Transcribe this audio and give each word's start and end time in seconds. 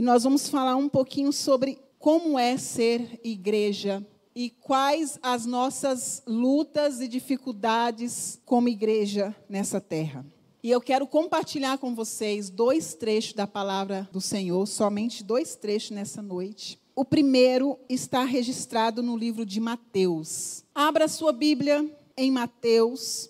e 0.00 0.02
nós 0.02 0.24
vamos 0.24 0.48
falar 0.48 0.76
um 0.76 0.88
pouquinho 0.88 1.30
sobre 1.30 1.78
como 1.98 2.38
é 2.38 2.56
ser 2.56 3.20
igreja 3.22 4.02
e 4.34 4.48
quais 4.48 5.18
as 5.22 5.44
nossas 5.44 6.22
lutas 6.26 7.02
e 7.02 7.06
dificuldades 7.06 8.40
como 8.46 8.70
igreja 8.70 9.36
nessa 9.46 9.78
terra. 9.78 10.24
E 10.62 10.70
eu 10.70 10.80
quero 10.80 11.06
compartilhar 11.06 11.76
com 11.76 11.94
vocês 11.94 12.48
dois 12.48 12.94
trechos 12.94 13.34
da 13.34 13.46
palavra 13.46 14.08
do 14.10 14.22
Senhor, 14.22 14.64
somente 14.64 15.22
dois 15.22 15.54
trechos 15.54 15.90
nessa 15.90 16.22
noite. 16.22 16.80
O 16.96 17.04
primeiro 17.04 17.78
está 17.86 18.24
registrado 18.24 19.02
no 19.02 19.18
livro 19.18 19.44
de 19.44 19.60
Mateus. 19.60 20.64
Abra 20.74 21.08
sua 21.08 21.30
Bíblia 21.30 21.86
em 22.16 22.30
Mateus, 22.30 23.28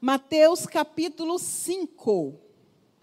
Mateus 0.00 0.66
capítulo 0.66 1.38
5. 1.38 2.34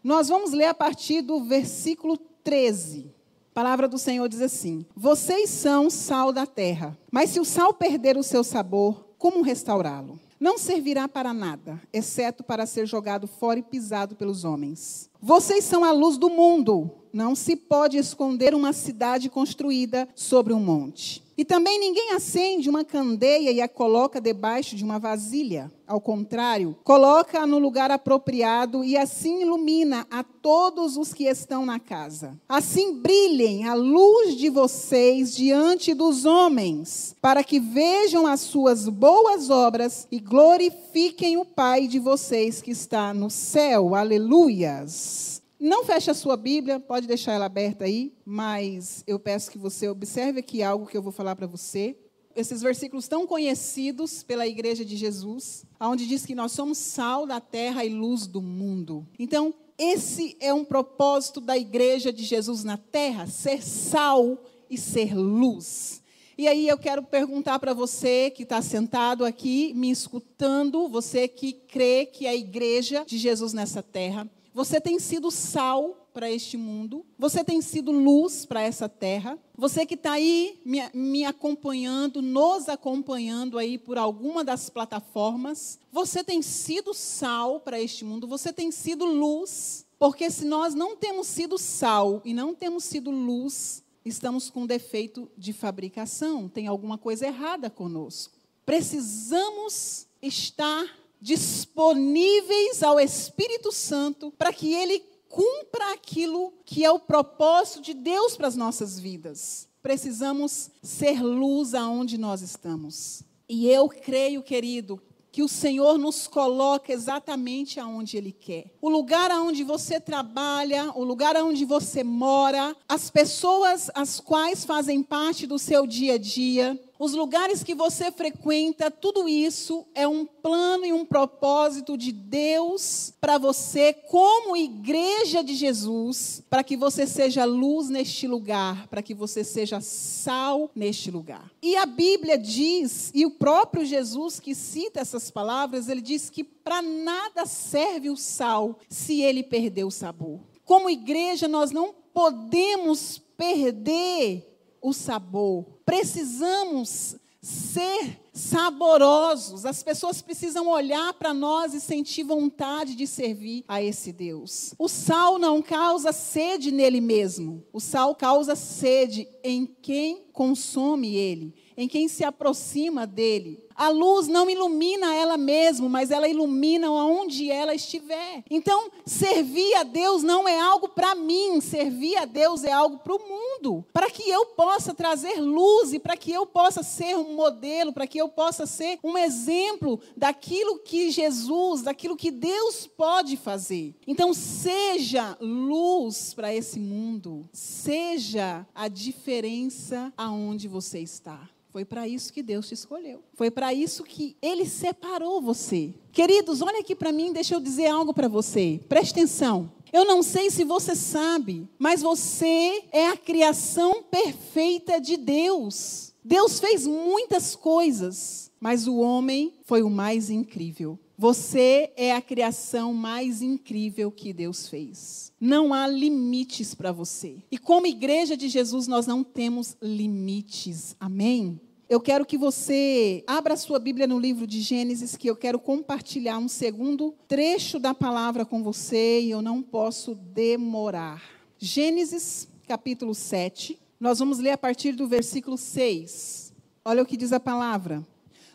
Nós 0.04 0.28
vamos 0.28 0.52
ler 0.52 0.66
a 0.66 0.74
partir 0.74 1.22
do 1.22 1.46
versículo 1.46 2.18
13. 2.48 3.14
A 3.52 3.54
palavra 3.54 3.90
do 3.90 3.98
Senhor 3.98 4.30
diz 4.30 4.40
assim: 4.40 4.86
Vocês 4.96 5.50
são 5.50 5.90
sal 5.90 6.32
da 6.32 6.46
terra, 6.46 6.98
mas 7.12 7.32
se 7.32 7.42
o 7.42 7.44
sal 7.44 7.74
perder 7.74 8.16
o 8.16 8.24
seu 8.24 8.42
sabor, 8.42 9.06
como 9.18 9.42
restaurá-lo? 9.42 10.18
Não 10.40 10.58
servirá 10.58 11.10
para 11.10 11.34
nada, 11.34 11.82
exceto 11.92 12.46
para 12.46 12.66
ser 12.66 12.86
jogado 12.86 13.28
fora 13.28 13.60
e 13.60 13.64
pisado 13.64 14.16
pelos 14.16 14.46
homens. 14.46 15.10
Vocês 15.22 15.66
são 15.66 15.84
a 15.84 15.92
luz 15.92 16.18
do 16.18 16.30
mundo. 16.30 16.90
Não 17.18 17.34
se 17.34 17.56
pode 17.56 17.98
esconder 17.98 18.54
uma 18.54 18.72
cidade 18.72 19.28
construída 19.28 20.08
sobre 20.14 20.54
um 20.54 20.60
monte. 20.60 21.24
E 21.36 21.44
também 21.44 21.80
ninguém 21.80 22.12
acende 22.12 22.70
uma 22.70 22.86
candeia 22.86 23.50
e 23.52 23.60
a 23.60 23.68
coloca 23.68 24.22
debaixo 24.22 24.76
de 24.76 24.84
uma 24.84 25.00
vasilha. 25.00 25.72
Ao 25.88 26.00
contrário, 26.00 26.78
coloca-a 26.84 27.48
no 27.48 27.58
lugar 27.58 27.90
apropriado 27.90 28.84
e 28.84 28.96
assim 28.96 29.42
ilumina 29.42 30.06
a 30.12 30.24
todos 30.24 30.96
os 30.96 31.12
que 31.12 31.24
estão 31.24 31.66
na 31.66 31.80
casa. 31.80 32.40
Assim 32.48 32.94
brilhem 32.94 33.66
a 33.66 33.74
luz 33.74 34.36
de 34.36 34.52
vocês 34.52 35.36
diante 35.36 35.96
dos 35.96 36.24
homens, 36.24 37.16
para 37.20 37.44
que 37.44 37.60
vejam 37.60 38.28
as 38.28 38.42
suas 38.42 38.88
boas 38.88 39.50
obras 39.50 40.08
e 40.12 40.20
glorifiquem 40.20 41.36
o 41.36 41.46
Pai 41.46 41.88
de 41.88 41.98
vocês 41.98 42.62
que 42.62 42.70
está 42.70 43.12
no 43.12 43.32
céu. 43.32 43.96
Aleluias. 43.96 45.37
Não 45.60 45.84
feche 45.84 46.12
a 46.12 46.14
sua 46.14 46.38
Bíblia, 46.38 46.80
pode 46.80 47.08
deixar 47.08 47.34
ela 47.34 47.46
aberta 47.46 47.86
aí, 47.86 48.14
mas 48.24 49.04
eu 49.08 49.18
peço 49.18 49.50
que 49.50 49.58
você 49.58 49.90
observe 49.90 50.40
aqui 50.40 50.62
algo 50.62 50.86
que 50.86 50.96
eu 50.96 51.02
vou 51.02 51.12
falar 51.12 51.36
para 51.36 51.48
você. 51.48 51.98
Esses 52.36 52.62
versículos 52.62 53.08
tão 53.08 53.26
conhecidos 53.26 54.22
pela 54.22 54.46
Igreja 54.46 54.86
de 54.86 54.96
Jesus, 54.96 55.66
onde 55.80 56.06
diz 56.06 56.24
que 56.28 56.36
nós 56.36 56.52
somos 56.52 56.78
sal 56.78 57.26
da 57.26 57.42
terra 57.42 57.84
e 57.84 57.90
luz 57.90 58.28
do 58.28 58.40
mundo. 58.40 59.08
Então, 59.18 59.52
esse 59.80 60.38
é 60.40 60.54
um 60.54 60.64
propósito 60.64 61.42
da 61.42 61.58
Igreja 61.58 62.14
de 62.14 62.24
Jesus 62.24 62.64
na 62.64 62.78
terra, 62.78 63.26
ser 63.26 63.64
sal 63.64 64.38
e 64.70 64.78
ser 64.78 65.16
luz. 65.16 66.04
E 66.38 66.48
aí 66.48 66.68
eu 66.68 66.78
quero 66.78 67.02
perguntar 67.02 67.58
para 67.58 67.74
você 67.74 68.30
que 68.30 68.44
está 68.44 68.62
sentado 68.62 69.26
aqui, 69.26 69.74
me 69.74 69.90
escutando, 69.90 70.88
você 70.88 71.28
que 71.28 71.52
crê 71.52 72.06
que 72.06 72.28
é 72.28 72.30
a 72.30 72.36
igreja 72.36 73.04
de 73.08 73.18
Jesus 73.18 73.54
nessa 73.54 73.82
terra, 73.82 74.30
você 74.58 74.82
tem 74.82 74.98
sido 74.98 75.30
sal 75.30 76.10
para 76.12 76.32
este 76.32 76.58
mundo. 76.58 77.06
Você 77.16 77.44
tem 77.44 77.62
sido 77.62 77.92
luz 77.92 78.44
para 78.44 78.60
essa 78.60 78.90
terra. 78.90 79.38
Você 79.56 79.86
que 79.86 79.94
está 79.94 80.14
aí 80.14 80.60
me, 80.66 80.80
me, 80.96 81.24
acompanhando, 81.24 82.24
nos 82.24 82.68
acompanhando 82.68 83.60
aí 83.60 83.78
por 83.78 84.00
alguma 84.00 84.44
das 84.44 84.68
plataformas. 84.68 85.78
Você 85.92 86.24
tem 86.24 86.42
sido 86.42 86.92
sal 86.92 87.60
para 87.60 87.80
este 87.80 88.04
mundo. 88.04 88.28
Você 88.28 88.52
tem 88.52 88.72
sido 88.72 89.06
luz. 89.06 89.86
Porque 90.00 90.28
se 90.32 90.44
nós 90.44 90.74
não 90.74 90.96
temos 90.96 91.28
sido 91.28 91.60
sal 91.60 92.20
e 92.26 92.34
não 92.34 92.56
temos 92.56 92.84
sido 92.84 93.12
luz, 93.12 93.84
estamos 94.04 94.50
com 94.50 94.66
defeito 94.66 95.30
de 95.38 95.54
fabricação. 95.54 96.50
Tem 96.50 96.66
alguma 96.66 96.98
coisa 96.98 97.28
errada 97.28 97.70
conosco. 97.70 98.34
Precisamos 98.66 100.08
estar 100.20 100.98
disponíveis 101.22 102.84
ao 102.84 103.00
Espírito 103.00 103.72
Santo 103.72 104.32
para 104.38 104.54
que 104.54 104.74
ele 104.74 105.00
cumpra 105.30 105.94
aquilo 105.94 106.54
que 106.66 106.84
é 106.84 106.92
o 106.92 107.00
propósito 107.00 107.82
de 107.82 107.94
Deus 107.94 108.36
para 108.36 108.48
as 108.48 108.56
nossas 108.56 109.00
vidas. 109.00 109.68
Precisamos 109.82 110.72
ser 110.82 111.22
luz 111.22 111.74
aonde 111.74 112.18
nós 112.18 112.42
estamos. 112.42 113.24
E 113.48 113.70
eu 113.70 113.88
creio, 113.88 114.44
querido, 114.44 115.02
que 115.32 115.44
o 115.44 115.48
Senhor 115.48 116.00
nos 116.00 116.28
coloca 116.28 116.92
exatamente 116.92 117.80
aonde 117.80 118.18
Ele 118.18 118.32
quer. 118.32 118.74
O 118.82 118.90
lugar 118.90 119.30
aonde 119.30 119.64
você 119.64 120.00
trabalha, 120.00 120.92
o 120.96 121.04
lugar 121.04 121.36
aonde 121.36 121.64
você 121.64 122.04
mora, 122.04 122.76
as 122.90 123.12
pessoas 123.12 123.92
as 123.94 124.20
quais 124.20 124.66
fazem 124.66 125.04
parte 125.04 125.46
do 125.46 125.60
seu 125.60 125.86
dia 125.86 126.16
a 126.16 126.18
dia, 126.18 126.82
os 127.00 127.14
lugares 127.14 127.64
que 127.64 127.76
você 127.76 128.12
frequenta, 128.12 128.90
tudo 128.90 129.30
isso 129.30 129.86
é 129.94 130.08
um 130.08 130.26
plano 130.26 130.86
e 130.86 130.94
um 130.94 131.06
propósito 131.06 131.98
de 131.98 132.12
Deus 132.12 133.14
para 133.22 133.38
você, 133.38 133.94
como 133.94 134.58
igreja 134.58 135.44
de 135.44 135.54
Jesus, 135.54 136.44
para 136.50 136.64
que 136.64 136.76
você 136.76 137.06
seja 137.06 137.46
luz 137.46 137.90
neste 137.90 138.28
lugar, 138.28 138.88
para 138.88 139.02
que 139.02 139.14
você 139.14 139.44
seja 139.44 139.80
sal 139.80 140.72
neste 140.76 141.12
lugar. 141.12 141.52
E 141.62 141.76
a 141.76 141.86
Bíblia 141.86 142.38
diz, 142.38 143.12
e 143.14 143.26
o 143.26 143.32
próprio 143.32 143.86
Jesus 143.86 144.40
que 144.40 144.56
cita 144.56 145.00
essas 145.00 145.30
palavras, 145.30 145.90
ele 145.90 146.02
diz 146.02 146.30
que 146.30 146.44
para 146.44 146.82
nada 146.82 147.46
serve 147.46 148.10
o 148.10 148.18
sal 148.18 148.80
se 148.90 149.22
ele 149.22 149.44
perder 149.44 149.84
o 149.84 149.92
sabor. 149.92 150.40
Como 150.66 150.90
igreja, 150.90 151.48
nós 151.48 151.72
não 151.72 151.94
podemos 152.14 153.22
perder 153.38 154.57
o 154.88 154.94
sabor. 154.94 155.66
Precisamos 155.86 157.18
ser 157.42 158.22
saborosos. 158.32 159.66
As 159.66 159.84
pessoas 159.84 160.22
precisam 160.22 160.68
olhar 160.70 161.14
para 161.14 161.34
nós 161.34 161.74
e 161.74 161.82
sentir 161.82 162.24
vontade 162.24 162.96
de 162.96 163.06
servir 163.06 163.66
a 163.68 163.82
esse 163.82 164.14
Deus. 164.14 164.74
O 164.80 164.88
sal 164.88 165.38
não 165.38 165.62
causa 165.62 166.14
sede 166.14 166.72
nele 166.72 167.02
mesmo. 167.02 167.66
O 167.74 167.82
sal 167.82 168.16
causa 168.16 168.56
sede 168.56 169.28
em 169.44 169.66
quem 169.66 170.26
consome 170.32 171.16
ele, 171.16 171.54
em 171.76 171.88
quem 171.88 172.08
se 172.08 172.24
aproxima 172.24 173.06
dele. 173.06 173.67
A 173.78 173.90
luz 173.90 174.28
não 174.28 174.50
ilumina 174.50 175.14
ela 175.14 175.38
mesma, 175.38 175.88
mas 175.88 176.10
ela 176.10 176.28
ilumina 176.28 176.90
onde 176.90 177.52
ela 177.52 177.76
estiver. 177.76 178.44
Então, 178.50 178.90
servir 179.06 179.76
a 179.76 179.84
Deus 179.84 180.24
não 180.24 180.48
é 180.48 180.60
algo 180.60 180.90
para 180.90 181.14
mim, 181.14 181.62
servir 181.62 182.18
a 182.18 182.26
Deus 182.26 182.64
é 182.64 182.72
algo 182.72 182.98
para 182.98 183.14
o 183.14 183.20
mundo. 183.20 183.86
Para 183.94 184.10
que 184.10 184.28
eu 184.28 184.48
possa 184.48 184.96
trazer 184.96 185.40
luz 185.40 185.94
e 185.94 186.00
para 186.00 186.18
que 186.18 186.32
eu 186.32 186.48
possa 186.48 186.82
ser 186.82 187.16
um 187.16 187.36
modelo, 187.36 187.94
para 187.94 188.08
que 188.08 188.18
eu 188.18 188.28
possa 188.28 188.66
ser 188.66 188.98
um 189.04 189.16
exemplo 189.16 190.00
daquilo 190.16 190.80
que 190.80 191.12
Jesus, 191.12 191.84
daquilo 191.84 192.18
que 192.18 192.32
Deus 192.32 192.88
pode 192.88 193.38
fazer. 193.38 193.94
Então, 194.08 194.34
seja 194.34 195.38
luz 195.40 196.34
para 196.34 196.52
esse 196.52 196.80
mundo, 196.80 197.48
seja 197.54 198.66
a 198.74 198.88
diferença 198.88 200.12
aonde 200.18 200.68
você 200.68 201.00
está. 201.00 201.48
Foi 201.78 201.86
para 201.86 202.08
isso 202.08 202.34
que 202.34 202.42
Deus 202.42 202.68
te 202.68 202.74
escolheu. 202.74 203.22
Foi 203.36 203.52
para 203.52 203.72
isso 203.72 204.04
que 204.04 204.36
Ele 204.42 204.68
separou 204.68 205.40
você. 205.40 205.94
Queridos, 206.12 206.60
olha 206.64 206.80
aqui 206.80 206.96
para 206.96 207.12
mim, 207.12 207.32
deixa 207.32 207.54
eu 207.54 207.60
dizer 207.60 207.86
algo 207.86 208.16
para 208.16 208.28
você. 208.28 208.82
Preste 208.90 209.12
atenção. 209.12 209.72
Eu 209.94 210.04
não 210.04 210.24
sei 210.24 210.50
se 210.50 210.64
você 210.64 210.96
sabe, 210.96 211.70
mas 211.78 212.02
você 212.02 212.84
é 212.92 213.10
a 213.10 213.16
criação 213.16 214.02
perfeita 214.02 215.00
de 215.00 215.18
Deus. 215.18 216.16
Deus 216.24 216.60
fez 216.60 216.88
muitas 216.88 217.56
coisas, 217.56 218.52
mas 218.60 218.88
o 218.88 218.98
homem 218.98 219.54
foi 219.64 219.84
o 219.84 219.90
mais 219.90 220.32
incrível. 220.32 220.98
Você 221.20 221.92
é 221.96 222.14
a 222.14 222.22
criação 222.22 222.94
mais 222.94 223.42
incrível 223.42 224.12
que 224.12 224.32
Deus 224.32 224.68
fez. 224.68 225.34
Não 225.40 225.74
há 225.74 225.88
limites 225.88 226.76
para 226.76 226.92
você. 226.92 227.38
E 227.52 227.58
como 227.58 227.88
igreja 227.88 228.38
de 228.38 228.48
Jesus, 228.48 228.88
nós 228.88 229.08
não 229.08 229.24
temos 229.24 229.76
limites. 229.82 230.96
Amém? 231.00 231.60
Eu 231.90 232.02
quero 232.02 232.26
que 232.26 232.38
você 232.38 233.24
abra 233.26 233.56
sua 233.56 233.80
Bíblia 233.80 234.06
no 234.06 234.20
livro 234.20 234.46
de 234.46 234.60
Gênesis, 234.60 235.16
que 235.16 235.30
eu 235.30 235.38
quero 235.38 235.58
compartilhar 235.58 236.38
um 236.38 236.50
segundo 236.50 237.16
trecho 237.30 237.80
da 237.80 237.94
palavra 237.94 238.44
com 238.44 238.62
você 238.62 239.22
e 239.22 239.32
eu 239.32 239.42
não 239.42 239.62
posso 239.62 240.14
demorar. 240.14 241.24
Gênesis, 241.58 242.50
capítulo 242.68 243.16
7. 243.16 243.80
Nós 244.02 244.20
vamos 244.20 244.38
ler 244.38 244.52
a 244.52 244.58
partir 244.58 244.92
do 244.92 245.08
versículo 245.08 245.58
6. 245.58 246.54
Olha 246.84 247.04
o 247.04 247.06
que 247.06 247.16
diz 247.16 247.32
a 247.32 247.40
palavra. 247.40 248.06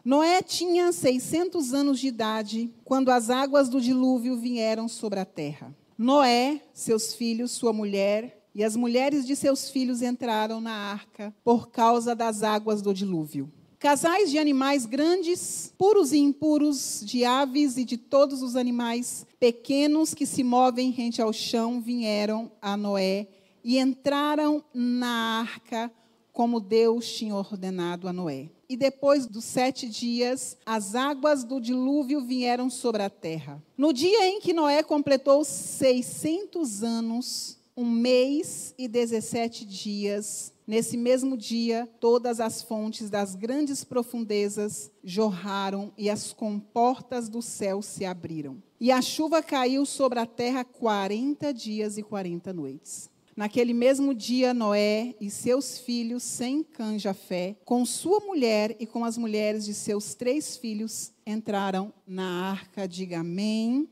Noé 0.05 0.43
tinha 0.43 0.93
600 0.93 1.73
anos 1.73 2.00
de 2.00 2.08
idade 2.08 2.70
quando 2.84 3.11
as 3.11 3.31
águas 3.31 3.70
do 3.70 3.81
dilúvio 3.81 4.37
vieram 4.37 4.88
sobre 4.88 5.19
a 5.19 5.25
terra. 5.25 5.75
Noé, 5.96 6.61
seus 6.75 7.14
filhos, 7.14 7.52
sua 7.52 7.73
mulher 7.73 8.42
e 8.55 8.63
as 8.63 8.77
mulheres 8.77 9.27
de 9.27 9.35
seus 9.35 9.71
filhos 9.71 10.03
entraram 10.03 10.61
na 10.61 10.73
arca 10.73 11.35
por 11.43 11.71
causa 11.71 12.15
das 12.15 12.43
águas 12.43 12.83
do 12.83 12.93
dilúvio. 12.93 13.51
Casais 13.79 14.31
de 14.31 14.39
animais 14.39 14.87
grandes, 14.87 15.75
puros 15.77 16.13
e 16.13 16.19
impuros, 16.19 17.03
de 17.05 17.25
aves 17.25 17.77
e 17.77 17.85
de 17.85 17.97
todos 17.97 18.41
os 18.41 18.55
animais 18.55 19.27
pequenos 19.41 20.15
que 20.15 20.25
se 20.25 20.45
movem 20.45 20.91
rente 20.91 21.21
ao 21.21 21.33
chão 21.33 21.81
vieram 21.81 22.53
a 22.63 22.77
Noé 22.77 23.27
e 23.65 23.79
entraram 23.79 24.63
na 24.73 25.41
arca 25.41 25.91
como 26.33 26.61
Deus 26.61 27.13
tinha 27.13 27.35
ordenado 27.35 28.09
a 28.09 28.13
Noé. 28.13 28.49
E 28.69 28.77
depois 28.77 29.27
dos 29.27 29.45
sete 29.45 29.89
dias, 29.89 30.57
as 30.65 30.95
águas 30.95 31.45
do 31.45 31.61
dilúvio 31.61 32.23
vieram 32.23 32.71
sobre 32.71 33.03
a 33.03 33.11
terra. 33.11 33.63
No 33.77 33.93
dia 33.93 34.27
em 34.29 34.41
que 34.41 34.55
Noé 34.55 34.83
completou 34.83 35.45
600 35.45 36.83
anos, 36.83 37.59
um 37.77 37.89
mês 37.89 38.75
e 38.77 38.87
17 38.87 39.65
dias, 39.65 40.53
nesse 40.67 40.97
mesmo 40.97 41.37
dia, 41.37 41.89
todas 41.99 42.41
as 42.41 42.63
fontes 42.63 43.09
das 43.09 43.35
grandes 43.35 43.83
profundezas 43.83 44.91
jorraram 45.03 45.93
e 45.97 46.11
as 46.11 46.33
comportas 46.33 47.29
do 47.29 47.41
céu 47.41 47.81
se 47.81 48.05
abriram. 48.05 48.63
E 48.79 48.91
a 48.91 49.01
chuva 49.01 49.43
caiu 49.43 49.87
sobre 49.87 50.19
a 50.19 50.27
terra 50.27 50.65
40 50.65 51.53
dias 51.55 51.97
e 51.97 52.03
40 52.03 52.53
noites. 52.53 53.11
Naquele 53.35 53.73
mesmo 53.73 54.15
dia, 54.15 54.53
Noé 54.53 55.15
e 55.19 55.31
seus 55.31 55.79
filhos, 55.79 56.23
sem 56.23 56.63
canja-fé, 56.63 57.57
com 57.65 57.87
sua 57.87 58.21
mulher 58.21 58.77
e 58.79 58.87
com 58.87 59.07
as 59.07 59.17
mulheres 59.17 59.65
de 59.65 59.73
seus 59.73 60.15
três 60.15 60.57
filhos, 60.57 61.13
entraram 61.27 61.93
na 62.07 62.51
arca. 62.51 62.87
Diga 62.87 63.21
amém. 63.21 63.89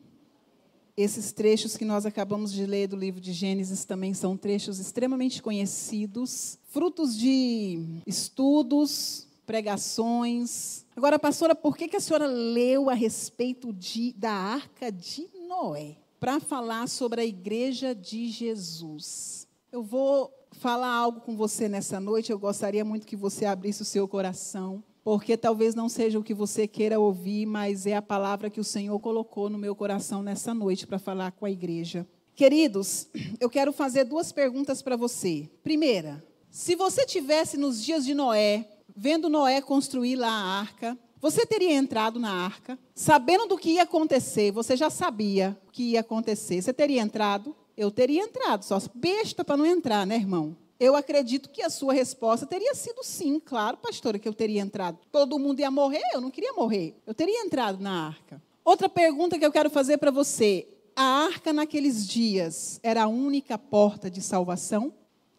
Esses 0.96 1.32
trechos 1.32 1.76
que 1.76 1.84
nós 1.84 2.04
acabamos 2.06 2.52
de 2.52 2.66
ler 2.66 2.88
do 2.88 2.96
livro 2.96 3.20
de 3.20 3.32
Gênesis 3.32 3.84
também 3.84 4.14
são 4.14 4.37
trechos 4.37 4.78
extremamente 4.78 5.42
conhecidos, 5.42 6.58
frutos 6.69 7.16
de 7.16 8.02
estudos, 8.06 9.26
pregações. 9.46 10.84
Agora, 10.96 11.19
pastora, 11.19 11.54
por 11.54 11.76
que, 11.76 11.88
que 11.88 11.96
a 11.96 12.00
senhora 12.00 12.26
leu 12.26 12.90
a 12.90 12.94
respeito 12.94 13.72
de, 13.72 14.12
da 14.12 14.32
arca 14.32 14.90
de 14.90 15.28
Noé? 15.48 15.96
para 16.20 16.38
falar 16.38 16.87
sobre 16.87 17.22
a 17.22 17.25
igreja 17.25 17.94
de 17.94 18.28
Jesus. 18.28 19.48
Eu 19.72 19.82
vou 19.82 20.31
falar 20.52 20.92
algo 20.92 21.22
com 21.22 21.34
você 21.34 21.66
nessa 21.66 21.98
noite, 21.98 22.31
eu 22.31 22.38
gostaria 22.38 22.84
muito 22.84 23.06
que 23.06 23.16
você 23.16 23.46
abrisse 23.46 23.81
o 23.81 23.87
seu 23.87 24.06
coração, 24.06 24.84
porque 25.02 25.37
talvez 25.37 25.75
não 25.75 25.88
seja 25.88 26.19
o 26.19 26.23
que 26.23 26.35
você 26.35 26.67
queira 26.67 27.00
ouvir, 27.00 27.47
mas 27.47 27.87
é 27.87 27.97
a 27.97 28.02
palavra 28.02 28.50
que 28.50 28.61
o 28.61 28.64
Senhor 28.64 28.99
colocou 29.00 29.49
no 29.49 29.58
meu 29.58 29.75
coração 29.75 30.23
nessa 30.23 30.52
noite 30.52 30.87
para 30.87 30.99
falar 30.99 31.32
com 31.32 31.47
a 31.47 31.50
igreja. 31.50 32.06
Queridos, 32.35 33.08
eu 33.38 33.50
quero 33.50 33.73
fazer 33.73 34.05
duas 34.05 34.32
perguntas 34.32 34.82
para 34.82 34.97
você. 34.97 35.49
Primeira, 35.62 36.25
se 36.50 36.75
você 36.75 37.06
tivesse 37.06 37.56
nos 37.56 37.85
dias 37.85 38.05
de 38.05 38.14
Noé, 38.14 38.69
vendo 38.97 39.29
Noé 39.29 39.61
construir 39.61 40.17
lá 40.17 40.29
a 40.29 40.61
arca, 40.61 40.99
você 41.20 41.44
teria 41.44 41.75
entrado 41.75 42.19
na 42.19 42.32
arca, 42.32 42.79
sabendo 42.94 43.47
do 43.47 43.58
que 43.58 43.73
ia 43.73 43.82
acontecer, 43.82 44.50
você 44.50 44.75
já 44.75 44.88
sabia 44.88 45.56
o 45.69 45.70
que 45.70 45.93
ia 45.93 46.00
acontecer. 46.00 46.62
Você 46.62 46.73
teria 46.73 47.02
entrado? 47.02 47.55
Eu 47.76 47.91
teria 47.91 48.23
entrado, 48.23 48.64
só 48.64 48.79
besta 48.94 49.44
para 49.44 49.56
não 49.56 49.67
entrar, 49.67 50.06
né, 50.06 50.17
irmão? 50.17 50.56
Eu 50.81 50.97
acredito 50.97 51.50
que 51.50 51.62
a 51.62 51.69
sua 51.69 51.93
resposta 51.93 52.47
teria 52.47 52.75
sido 52.75 53.05
sim, 53.05 53.38
claro, 53.38 53.77
pastora, 53.77 54.19
que 54.19 54.27
eu 54.27 54.32
teria 54.32 54.62
entrado. 54.62 54.99
Todo 55.12 55.38
mundo 55.38 55.61
ia 55.61 55.71
morrer, 55.71 56.03
eu 56.15 56.23
não 56.23 56.31
queria 56.31 56.55
morrer. 56.55 56.97
Eu 57.06 57.12
teria 57.12 57.44
entrado 57.44 57.79
na 57.79 58.06
arca. 58.06 58.43
Outra 58.65 58.88
pergunta 58.88 59.38
que 59.38 59.44
eu 59.44 59.53
quero 59.53 59.69
fazer 59.69 59.99
para 59.99 60.11
você: 60.11 60.67
a 60.97 61.03
arca 61.03 61.53
naqueles 61.53 62.09
dias 62.09 62.81
era 62.82 63.03
a 63.03 63.09
única 63.09 63.59
porta 63.59 64.11
de 64.11 64.23
salvação? 64.23 64.94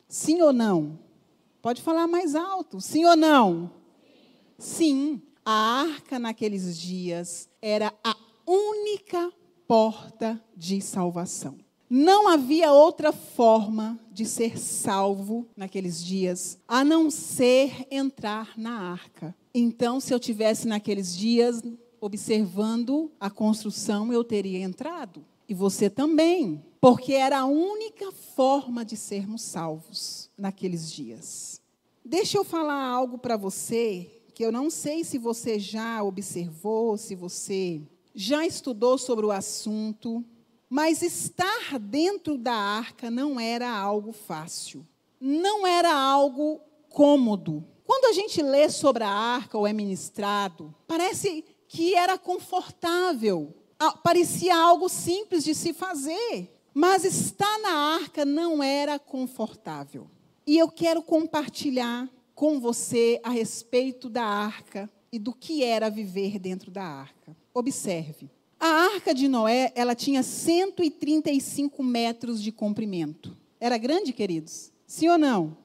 Sim 0.08 0.44
ou 0.44 0.54
não? 0.54 1.00
Pode 1.60 1.82
falar 1.82 2.06
mais 2.06 2.36
alto. 2.36 2.80
Sim 2.80 3.06
ou 3.06 3.16
não? 3.16 3.72
Sim. 4.60 5.20
A 5.44 5.82
arca 5.82 6.20
naqueles 6.20 6.78
dias 6.78 7.50
era 7.60 7.92
a 8.04 8.16
única 8.46 9.34
porta 9.68 10.40
de 10.56 10.82
salvação. 10.82 11.58
Não 11.94 12.26
havia 12.30 12.72
outra 12.72 13.12
forma 13.12 14.00
de 14.14 14.26
ser 14.26 14.58
salvo 14.58 15.46
naqueles 15.58 16.02
dias 16.02 16.58
a 16.66 16.86
não 16.86 17.12
ser 17.12 17.86
entrar 17.92 18.58
na 18.58 18.94
arca. 18.94 19.36
Então, 19.54 20.00
se 20.00 20.14
eu 20.14 20.18
tivesse 20.18 20.70
naqueles 20.70 21.14
dias 21.14 21.62
observando 22.00 23.12
a 23.20 23.30
construção, 23.30 24.14
eu 24.14 24.24
teria 24.24 24.60
entrado. 24.60 25.26
E 25.50 25.54
você 25.54 25.90
também, 25.90 26.64
porque 26.80 27.12
era 27.12 27.40
a 27.40 27.46
única 27.46 28.10
forma 28.14 28.86
de 28.86 28.96
sermos 28.96 29.42
salvos 29.42 30.30
naqueles 30.38 30.90
dias. 30.90 31.60
Deixa 32.06 32.38
eu 32.38 32.46
falar 32.46 32.86
algo 32.86 33.18
para 33.18 33.36
você 33.36 34.10
que 34.34 34.46
eu 34.46 34.52
não 34.52 34.70
sei 34.70 35.04
se 35.04 35.18
você 35.18 35.60
já 35.60 36.02
observou, 36.02 36.96
se 36.96 37.16
você 37.16 37.82
já 38.16 38.46
estudou 38.46 38.98
sobre 38.98 39.26
o 39.26 39.32
assunto, 39.32 40.24
mas 40.72 41.02
estar 41.02 41.78
dentro 41.78 42.38
da 42.38 42.54
arca 42.54 43.12
não 43.12 43.38
era 43.38 43.70
algo 43.70 44.14
fácil, 44.14 44.88
não 45.20 45.68
era 45.68 45.94
algo 45.94 46.62
cômodo. 46.88 47.68
Quando 47.84 48.06
a 48.06 48.14
gente 48.14 48.42
lê 48.42 48.70
sobre 48.70 49.04
a 49.04 49.10
arca 49.10 49.58
ou 49.58 49.68
é 49.68 49.74
ministrado, 49.74 50.74
parece 50.88 51.44
que 51.68 51.94
era 51.94 52.18
confortável, 52.18 53.54
parecia 54.02 54.56
algo 54.56 54.88
simples 54.88 55.44
de 55.44 55.54
se 55.54 55.74
fazer, 55.74 56.50
mas 56.74 57.04
estar 57.04 57.60
na 57.60 57.74
arca 57.96 58.24
não 58.24 58.64
era 58.64 58.98
confortável. 58.98 60.10
E 60.48 60.58
eu 60.58 60.70
quero 60.70 61.04
compartilhar 61.04 62.10
com 62.34 62.62
você 62.62 63.20
a 63.24 63.30
respeito 63.30 64.10
da 64.10 64.24
arca 64.24 64.90
e 65.12 65.20
do 65.20 65.34
que 65.34 65.66
era 65.66 65.90
viver 65.90 66.40
dentro 66.40 66.72
da 66.72 66.82
arca. 66.82 67.36
Observe. 67.54 68.32
A 68.64 68.94
arca 68.94 69.12
de 69.12 69.28
Noé, 69.28 69.72
ela 69.74 69.96
tinha 69.96 70.22
135 70.22 71.84
metros 71.84 72.40
de 72.40 72.52
comprimento. 72.52 73.36
Era 73.60 73.76
grande, 73.76 74.14
queridos? 74.14 74.72
Sim 74.86 75.10
ou 75.10 75.18
não? 75.18 75.58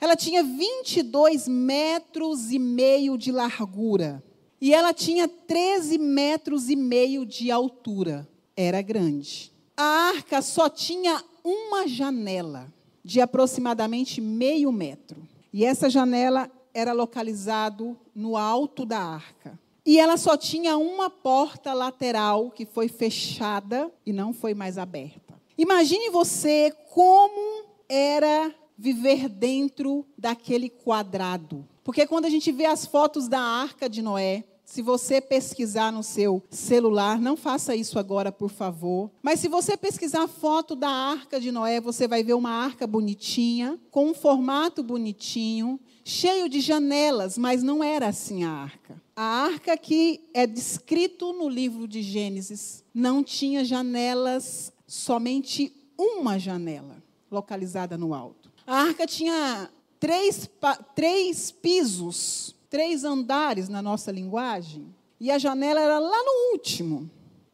Ela 0.00 0.16
tinha 0.16 0.42
22 0.42 1.46
metros 1.46 2.50
e 2.50 2.58
meio 2.58 3.16
de 3.16 3.30
largura. 3.30 4.20
E 4.60 4.74
ela 4.74 4.92
tinha 4.92 5.28
13 5.28 5.96
metros 5.96 6.68
e 6.68 6.74
meio 6.74 7.24
de 7.24 7.52
altura. 7.52 8.28
Era 8.56 8.82
grande. 8.82 9.52
A 9.76 10.08
arca 10.08 10.42
só 10.42 10.68
tinha 10.68 11.22
uma 11.44 11.86
janela 11.86 12.66
de 13.04 13.20
aproximadamente 13.20 14.20
meio 14.20 14.72
metro. 14.72 15.22
E 15.52 15.64
essa 15.64 15.88
janela 15.88 16.50
era 16.74 16.92
localizado 16.92 17.96
no 18.12 18.36
alto 18.36 18.84
da 18.84 18.98
arca. 18.98 19.56
E 19.88 19.98
ela 19.98 20.18
só 20.18 20.36
tinha 20.36 20.76
uma 20.76 21.08
porta 21.08 21.72
lateral 21.72 22.50
que 22.50 22.66
foi 22.66 22.88
fechada 22.88 23.90
e 24.04 24.12
não 24.12 24.34
foi 24.34 24.52
mais 24.52 24.76
aberta. 24.76 25.40
Imagine 25.56 26.10
você 26.10 26.70
como 26.90 27.64
era 27.88 28.54
viver 28.76 29.30
dentro 29.30 30.04
daquele 30.18 30.68
quadrado. 30.68 31.66
Porque 31.82 32.06
quando 32.06 32.26
a 32.26 32.28
gente 32.28 32.52
vê 32.52 32.66
as 32.66 32.84
fotos 32.84 33.28
da 33.28 33.40
arca 33.40 33.88
de 33.88 34.02
Noé, 34.02 34.44
se 34.68 34.82
você 34.82 35.18
pesquisar 35.18 35.90
no 35.90 36.02
seu 36.02 36.42
celular, 36.50 37.18
não 37.18 37.38
faça 37.38 37.74
isso 37.74 37.98
agora, 37.98 38.30
por 38.30 38.50
favor. 38.50 39.10
Mas 39.22 39.40
se 39.40 39.48
você 39.48 39.78
pesquisar 39.78 40.24
a 40.24 40.28
foto 40.28 40.76
da 40.76 40.90
arca 40.90 41.40
de 41.40 41.50
Noé, 41.50 41.80
você 41.80 42.06
vai 42.06 42.22
ver 42.22 42.34
uma 42.34 42.50
arca 42.50 42.86
bonitinha, 42.86 43.80
com 43.90 44.10
um 44.10 44.14
formato 44.14 44.82
bonitinho, 44.82 45.80
cheio 46.04 46.50
de 46.50 46.60
janelas, 46.60 47.38
mas 47.38 47.62
não 47.62 47.82
era 47.82 48.08
assim 48.08 48.44
a 48.44 48.50
arca. 48.50 49.02
A 49.16 49.22
arca 49.22 49.74
que 49.74 50.28
é 50.34 50.46
descrito 50.46 51.32
no 51.32 51.48
livro 51.48 51.88
de 51.88 52.02
Gênesis 52.02 52.84
não 52.92 53.24
tinha 53.24 53.64
janelas, 53.64 54.70
somente 54.86 55.74
uma 55.96 56.38
janela 56.38 57.02
localizada 57.30 57.96
no 57.96 58.12
alto. 58.12 58.52
A 58.66 58.82
arca 58.82 59.06
tinha 59.06 59.70
três, 59.98 60.46
três 60.94 61.50
pisos 61.50 62.54
três 62.68 63.04
andares 63.04 63.68
na 63.68 63.82
nossa 63.82 64.10
linguagem, 64.10 64.94
e 65.20 65.30
a 65.30 65.38
janela 65.38 65.80
era 65.80 65.98
lá 65.98 66.22
no 66.22 66.52
último. 66.52 67.10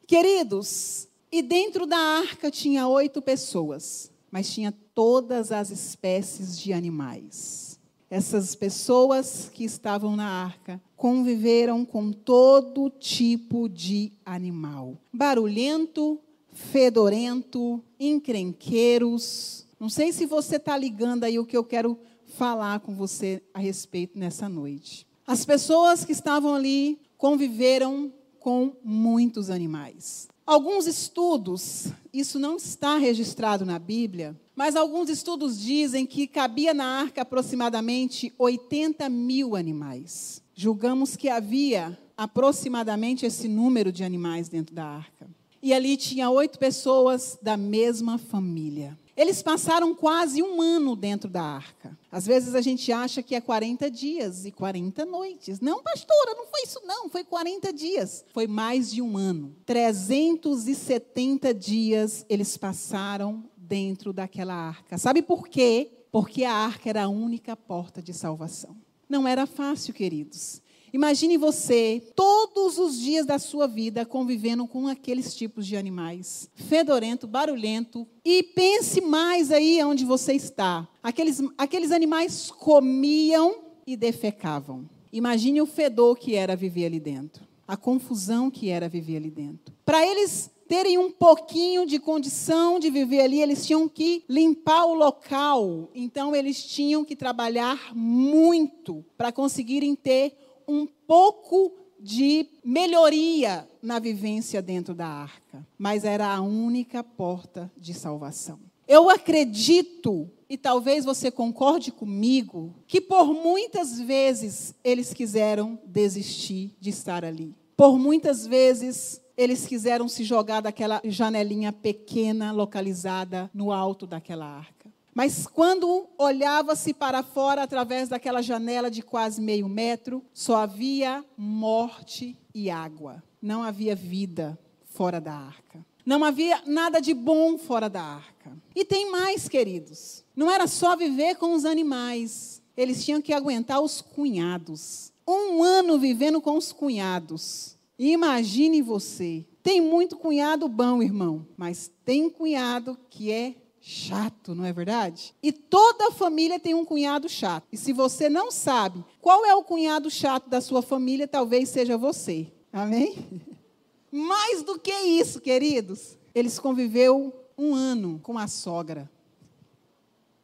Queridos, 0.06 1.08
e 1.32 1.42
dentro 1.42 1.86
da 1.86 1.96
arca 1.96 2.50
tinha 2.50 2.86
oito 2.86 3.22
pessoas, 3.22 4.10
mas 4.30 4.52
tinha 4.52 4.72
todas 4.94 5.50
as 5.50 5.70
espécies 5.70 6.58
de 6.58 6.72
animais. 6.72 7.78
Essas 8.10 8.54
pessoas 8.54 9.50
que 9.52 9.64
estavam 9.64 10.14
na 10.14 10.28
arca 10.28 10.80
conviveram 10.96 11.84
com 11.84 12.12
todo 12.12 12.90
tipo 12.90 13.68
de 13.68 14.12
animal: 14.24 14.96
barulhento, 15.12 16.20
fedorento, 16.52 17.82
encrenqueiros. 17.98 19.66
Não 19.80 19.88
sei 19.88 20.12
se 20.12 20.26
você 20.26 20.56
está 20.56 20.76
ligando 20.76 21.24
aí 21.24 21.38
o 21.38 21.44
que 21.44 21.56
eu 21.56 21.64
quero 21.64 21.98
falar 22.36 22.80
com 22.80 22.94
você 22.94 23.42
a 23.52 23.58
respeito 23.58 24.18
nessa 24.18 24.48
noite. 24.48 25.06
As 25.26 25.44
pessoas 25.44 26.04
que 26.04 26.12
estavam 26.12 26.54
ali 26.54 26.98
conviveram 27.16 28.12
com 28.38 28.72
muitos 28.84 29.48
animais. 29.48 30.28
Alguns 30.46 30.86
estudos, 30.86 31.86
isso 32.12 32.38
não 32.38 32.56
está 32.56 32.98
registrado 32.98 33.64
na 33.64 33.78
Bíblia, 33.78 34.38
mas 34.54 34.76
alguns 34.76 35.08
estudos 35.08 35.58
dizem 35.58 36.04
que 36.04 36.26
cabia 36.26 36.74
na 36.74 36.84
arca 36.84 37.22
aproximadamente 37.22 38.32
80 38.38 39.08
mil 39.08 39.56
animais. 39.56 40.42
Julgamos 40.54 41.16
que 41.16 41.30
havia 41.30 41.98
aproximadamente 42.16 43.24
esse 43.24 43.48
número 43.48 43.90
de 43.90 44.04
animais 44.04 44.48
dentro 44.48 44.74
da 44.74 44.84
arca. 44.84 45.26
E 45.62 45.72
ali 45.72 45.96
tinha 45.96 46.28
oito 46.28 46.58
pessoas 46.58 47.38
da 47.40 47.56
mesma 47.56 48.18
família. 48.18 48.98
Eles 49.16 49.42
passaram 49.42 49.94
quase 49.94 50.42
um 50.42 50.60
ano 50.60 50.96
dentro 50.96 51.30
da 51.30 51.42
arca. 51.42 51.96
Às 52.10 52.26
vezes 52.26 52.54
a 52.54 52.60
gente 52.60 52.90
acha 52.92 53.22
que 53.22 53.34
é 53.34 53.40
40 53.40 53.90
dias 53.90 54.44
e 54.44 54.50
40 54.50 55.04
noites. 55.04 55.60
Não, 55.60 55.82
pastora, 55.82 56.34
não 56.34 56.46
foi 56.46 56.62
isso 56.64 56.80
não, 56.84 57.08
foi 57.08 57.22
40 57.22 57.72
dias. 57.72 58.24
Foi 58.32 58.46
mais 58.46 58.90
de 58.90 59.00
um 59.00 59.16
ano. 59.16 59.54
370 59.66 61.54
dias 61.54 62.26
eles 62.28 62.56
passaram 62.56 63.44
dentro 63.56 64.12
daquela 64.12 64.54
arca. 64.54 64.98
Sabe 64.98 65.22
por 65.22 65.48
quê? 65.48 65.90
Porque 66.10 66.44
a 66.44 66.52
arca 66.52 66.88
era 66.88 67.04
a 67.04 67.08
única 67.08 67.56
porta 67.56 68.02
de 68.02 68.12
salvação. 68.12 68.76
Não 69.08 69.28
era 69.28 69.46
fácil, 69.46 69.94
queridos. 69.94 70.60
Imagine 70.94 71.36
você 71.36 72.00
todos 72.14 72.78
os 72.78 72.96
dias 73.00 73.26
da 73.26 73.36
sua 73.36 73.66
vida 73.66 74.06
convivendo 74.06 74.64
com 74.64 74.86
aqueles 74.86 75.34
tipos 75.34 75.66
de 75.66 75.76
animais, 75.76 76.48
fedorento, 76.54 77.26
barulhento, 77.26 78.06
e 78.24 78.44
pense 78.44 79.00
mais 79.00 79.50
aí 79.50 79.82
onde 79.82 80.04
você 80.04 80.34
está. 80.34 80.86
Aqueles, 81.02 81.42
aqueles 81.58 81.90
animais 81.90 82.48
comiam 82.48 83.56
e 83.84 83.96
defecavam. 83.96 84.88
Imagine 85.12 85.60
o 85.60 85.66
fedor 85.66 86.16
que 86.16 86.36
era 86.36 86.54
viver 86.54 86.86
ali 86.86 87.00
dentro, 87.00 87.44
a 87.66 87.76
confusão 87.76 88.48
que 88.48 88.68
era 88.68 88.88
viver 88.88 89.16
ali 89.16 89.32
dentro. 89.32 89.74
Para 89.84 90.06
eles 90.06 90.48
terem 90.68 90.96
um 90.96 91.10
pouquinho 91.10 91.86
de 91.86 91.98
condição 91.98 92.78
de 92.78 92.88
viver 92.88 93.20
ali, 93.20 93.40
eles 93.40 93.66
tinham 93.66 93.88
que 93.88 94.24
limpar 94.28 94.84
o 94.86 94.94
local. 94.94 95.90
Então, 95.92 96.34
eles 96.34 96.64
tinham 96.64 97.04
que 97.04 97.16
trabalhar 97.16 97.94
muito 97.94 99.04
para 99.16 99.32
conseguirem 99.32 99.94
ter 99.94 100.43
um 100.66 100.86
pouco 100.86 101.72
de 102.00 102.46
melhoria 102.62 103.68
na 103.82 103.98
vivência 103.98 104.60
dentro 104.60 104.94
da 104.94 105.06
arca, 105.06 105.66
mas 105.78 106.04
era 106.04 106.34
a 106.34 106.40
única 106.40 107.02
porta 107.02 107.70
de 107.76 107.94
salvação. 107.94 108.58
Eu 108.86 109.08
acredito, 109.08 110.30
e 110.48 110.58
talvez 110.58 111.04
você 111.04 111.30
concorde 111.30 111.90
comigo, 111.90 112.74
que 112.86 113.00
por 113.00 113.32
muitas 113.32 113.98
vezes 113.98 114.74
eles 114.84 115.14
quiseram 115.14 115.78
desistir 115.86 116.76
de 116.78 116.90
estar 116.90 117.24
ali. 117.24 117.54
Por 117.76 117.98
muitas 117.98 118.46
vezes 118.46 119.20
eles 119.36 119.66
quiseram 119.66 120.06
se 120.06 120.22
jogar 120.22 120.60
daquela 120.60 121.00
janelinha 121.04 121.72
pequena 121.72 122.52
localizada 122.52 123.50
no 123.52 123.72
alto 123.72 124.06
daquela 124.06 124.46
arca. 124.46 124.92
Mas 125.14 125.46
quando 125.46 126.08
olhava-se 126.18 126.92
para 126.92 127.22
fora 127.22 127.62
através 127.62 128.08
daquela 128.08 128.42
janela 128.42 128.90
de 128.90 129.00
quase 129.00 129.40
meio 129.40 129.68
metro, 129.68 130.24
só 130.32 130.56
havia 130.56 131.24
morte 131.36 132.36
e 132.52 132.68
água. 132.68 133.22
Não 133.40 133.62
havia 133.62 133.94
vida 133.94 134.58
fora 134.84 135.20
da 135.20 135.32
arca. 135.32 135.84
Não 136.04 136.24
havia 136.24 136.62
nada 136.66 137.00
de 137.00 137.14
bom 137.14 137.56
fora 137.56 137.88
da 137.88 138.02
arca. 138.02 138.52
E 138.74 138.84
tem 138.84 139.10
mais, 139.10 139.48
queridos. 139.48 140.24
Não 140.34 140.50
era 140.50 140.66
só 140.66 140.96
viver 140.96 141.36
com 141.36 141.54
os 141.54 141.64
animais. 141.64 142.60
Eles 142.76 143.04
tinham 143.04 143.22
que 143.22 143.32
aguentar 143.32 143.80
os 143.80 144.00
cunhados. 144.00 145.12
Um 145.26 145.62
ano 145.62 145.98
vivendo 145.98 146.40
com 146.40 146.58
os 146.58 146.72
cunhados. 146.72 147.78
Imagine 147.98 148.82
você. 148.82 149.46
Tem 149.62 149.80
muito 149.80 150.16
cunhado 150.16 150.68
bom, 150.68 151.02
irmão, 151.02 151.46
mas 151.56 151.90
tem 152.04 152.28
cunhado 152.28 152.98
que 153.08 153.30
é 153.30 153.54
chato, 153.86 154.54
não 154.54 154.64
é 154.64 154.72
verdade? 154.72 155.34
E 155.42 155.52
toda 155.52 156.10
família 156.10 156.58
tem 156.58 156.72
um 156.72 156.86
cunhado 156.86 157.28
chato. 157.28 157.66
E 157.70 157.76
se 157.76 157.92
você 157.92 158.30
não 158.30 158.50
sabe 158.50 159.04
qual 159.20 159.44
é 159.44 159.54
o 159.54 159.62
cunhado 159.62 160.10
chato 160.10 160.48
da 160.48 160.58
sua 160.62 160.80
família, 160.80 161.28
talvez 161.28 161.68
seja 161.68 161.98
você. 161.98 162.50
Amém? 162.72 163.42
Mais 164.10 164.62
do 164.62 164.78
que 164.78 164.90
isso, 164.90 165.38
queridos, 165.38 166.16
eles 166.34 166.58
conviveu 166.58 167.30
um 167.58 167.74
ano 167.74 168.18
com 168.22 168.38
a 168.38 168.48
sogra. 168.48 169.10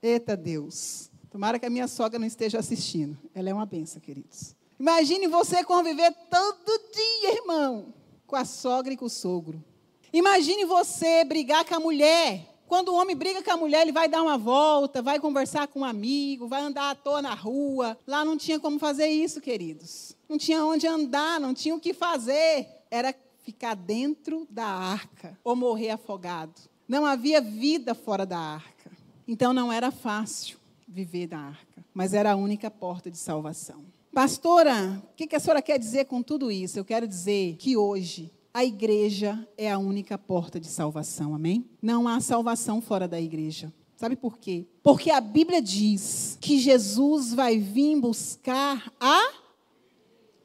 Eita 0.02 0.36
Deus. 0.36 1.10
Tomara 1.30 1.58
que 1.58 1.64
a 1.64 1.70
minha 1.70 1.88
sogra 1.88 2.18
não 2.18 2.26
esteja 2.26 2.58
assistindo. 2.58 3.16
Ela 3.34 3.48
é 3.48 3.54
uma 3.54 3.64
benção, 3.64 4.02
queridos. 4.02 4.54
Imagine 4.78 5.28
você 5.28 5.64
conviver 5.64 6.12
todo 6.28 6.92
dia, 6.92 7.36
irmão, 7.36 7.94
com 8.26 8.36
a 8.36 8.44
sogra 8.44 8.92
e 8.92 8.98
com 8.98 9.06
o 9.06 9.10
sogro. 9.10 9.64
Imagine 10.12 10.66
você 10.66 11.24
brigar 11.24 11.64
com 11.64 11.74
a 11.74 11.80
mulher 11.80 12.49
quando 12.70 12.90
o 12.90 12.94
homem 12.94 13.16
briga 13.16 13.42
com 13.42 13.50
a 13.50 13.56
mulher, 13.56 13.82
ele 13.82 13.90
vai 13.90 14.08
dar 14.08 14.22
uma 14.22 14.38
volta, 14.38 15.02
vai 15.02 15.18
conversar 15.18 15.66
com 15.66 15.80
um 15.80 15.84
amigo, 15.84 16.46
vai 16.46 16.62
andar 16.62 16.90
à 16.90 16.94
toa 16.94 17.20
na 17.20 17.34
rua. 17.34 17.98
Lá 18.06 18.24
não 18.24 18.36
tinha 18.36 18.60
como 18.60 18.78
fazer 18.78 19.08
isso, 19.08 19.40
queridos. 19.40 20.16
Não 20.28 20.38
tinha 20.38 20.64
onde 20.64 20.86
andar, 20.86 21.40
não 21.40 21.52
tinha 21.52 21.74
o 21.74 21.80
que 21.80 21.92
fazer. 21.92 22.68
Era 22.88 23.12
ficar 23.42 23.74
dentro 23.74 24.46
da 24.48 24.66
arca 24.66 25.36
ou 25.42 25.56
morrer 25.56 25.90
afogado. 25.90 26.54
Não 26.86 27.04
havia 27.04 27.40
vida 27.40 27.92
fora 27.92 28.24
da 28.24 28.38
arca. 28.38 28.92
Então 29.26 29.52
não 29.52 29.72
era 29.72 29.90
fácil 29.90 30.56
viver 30.86 31.26
da 31.26 31.38
arca, 31.38 31.84
mas 31.92 32.14
era 32.14 32.30
a 32.30 32.36
única 32.36 32.70
porta 32.70 33.10
de 33.10 33.18
salvação. 33.18 33.84
Pastora, 34.14 35.02
o 35.10 35.16
que 35.16 35.34
a 35.34 35.40
senhora 35.40 35.60
quer 35.60 35.76
dizer 35.76 36.04
com 36.04 36.22
tudo 36.22 36.52
isso? 36.52 36.78
Eu 36.78 36.84
quero 36.84 37.08
dizer 37.08 37.56
que 37.56 37.76
hoje 37.76 38.30
a 38.52 38.64
igreja 38.64 39.46
é 39.56 39.70
a 39.70 39.78
única 39.78 40.18
porta 40.18 40.58
de 40.58 40.66
salvação, 40.66 41.34
amém? 41.34 41.64
Não 41.80 42.08
há 42.08 42.20
salvação 42.20 42.80
fora 42.80 43.06
da 43.06 43.20
igreja. 43.20 43.72
Sabe 43.96 44.16
por 44.16 44.38
quê? 44.38 44.66
Porque 44.82 45.10
a 45.10 45.20
Bíblia 45.20 45.60
diz 45.60 46.38
que 46.40 46.58
Jesus 46.58 47.34
vai 47.34 47.58
vir 47.58 48.00
buscar 48.00 48.92
a 48.98 49.32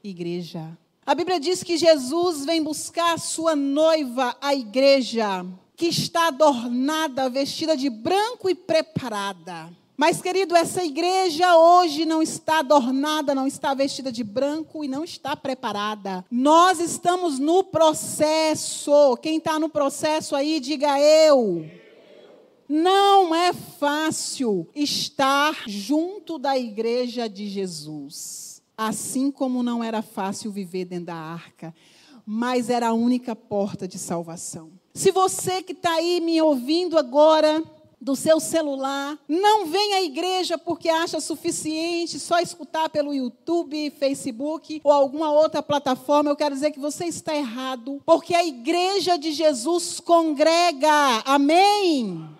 igreja. 0.04 0.78
A 1.06 1.16
Bíblia 1.16 1.40
diz 1.40 1.64
que 1.64 1.78
Jesus 1.78 2.46
vem 2.46 2.62
buscar 2.62 3.14
a 3.14 3.18
sua 3.18 3.56
noiva, 3.56 4.36
a 4.42 4.54
igreja, 4.54 5.46
que 5.76 5.88
está 5.88 6.28
adornada, 6.28 7.30
vestida 7.30 7.78
de 7.78 7.90
branco 7.90 8.50
e 8.50 8.56
preparada. 8.56 9.72
Mas, 9.98 10.22
querido, 10.22 10.56
essa 10.56 10.84
igreja 10.84 11.58
hoje 11.58 12.06
não 12.06 12.22
está 12.22 12.60
adornada, 12.60 13.34
não 13.34 13.48
está 13.48 13.74
vestida 13.74 14.12
de 14.12 14.24
branco 14.24 14.84
e 14.84 14.88
não 14.88 15.04
está 15.04 15.36
preparada. 15.38 16.26
Nós 16.30 16.80
estamos 16.80 17.40
no 17.40 17.64
processo. 17.64 19.16
Quem 19.22 19.38
está 19.38 19.58
no 19.58 19.70
processo 19.70 20.36
aí, 20.36 20.60
diga 20.60 21.00
eu. 21.00 21.66
Não 22.68 23.34
é 23.34 23.54
fácil 23.54 24.68
estar 24.76 25.64
junto 25.68 26.38
da 26.38 26.58
igreja 26.58 27.30
de 27.30 27.48
Jesus. 27.48 28.62
Assim 28.78 29.32
como 29.32 29.64
não 29.64 29.82
era 29.82 30.02
fácil 30.02 30.52
viver 30.52 30.84
dentro 30.84 31.06
da 31.06 31.16
arca, 31.16 31.74
mas 32.26 32.70
era 32.70 32.90
a 32.90 32.94
única 32.94 33.34
porta 33.34 33.88
de 33.88 33.98
salvação. 33.98 34.72
Se 34.94 35.12
você 35.12 35.62
que 35.62 35.72
está 35.72 35.94
aí 35.94 36.20
me 36.20 36.42
ouvindo 36.42 36.98
agora, 36.98 37.64
do 38.00 38.16
seu 38.16 38.40
celular. 38.40 39.18
Não 39.28 39.66
vem 39.66 39.94
à 39.94 40.04
igreja 40.04 40.58
porque 40.58 40.90
acha 40.90 41.20
suficiente 41.20 42.20
só 42.20 42.40
escutar 42.40 42.90
pelo 42.90 43.14
YouTube, 43.14 43.92
Facebook 43.92 44.82
ou 44.84 44.92
alguma 44.92 45.32
outra 45.32 45.62
plataforma. 45.62 46.30
Eu 46.30 46.36
quero 46.36 46.56
dizer 46.56 46.72
que 46.72 46.80
você 46.80 47.06
está 47.06 47.36
errado, 47.36 48.02
porque 48.06 48.34
a 48.36 48.46
igreja 48.46 49.18
de 49.18 49.32
Jesus 49.32 50.00
congrega. 50.00 51.24
Amém. 51.26 52.36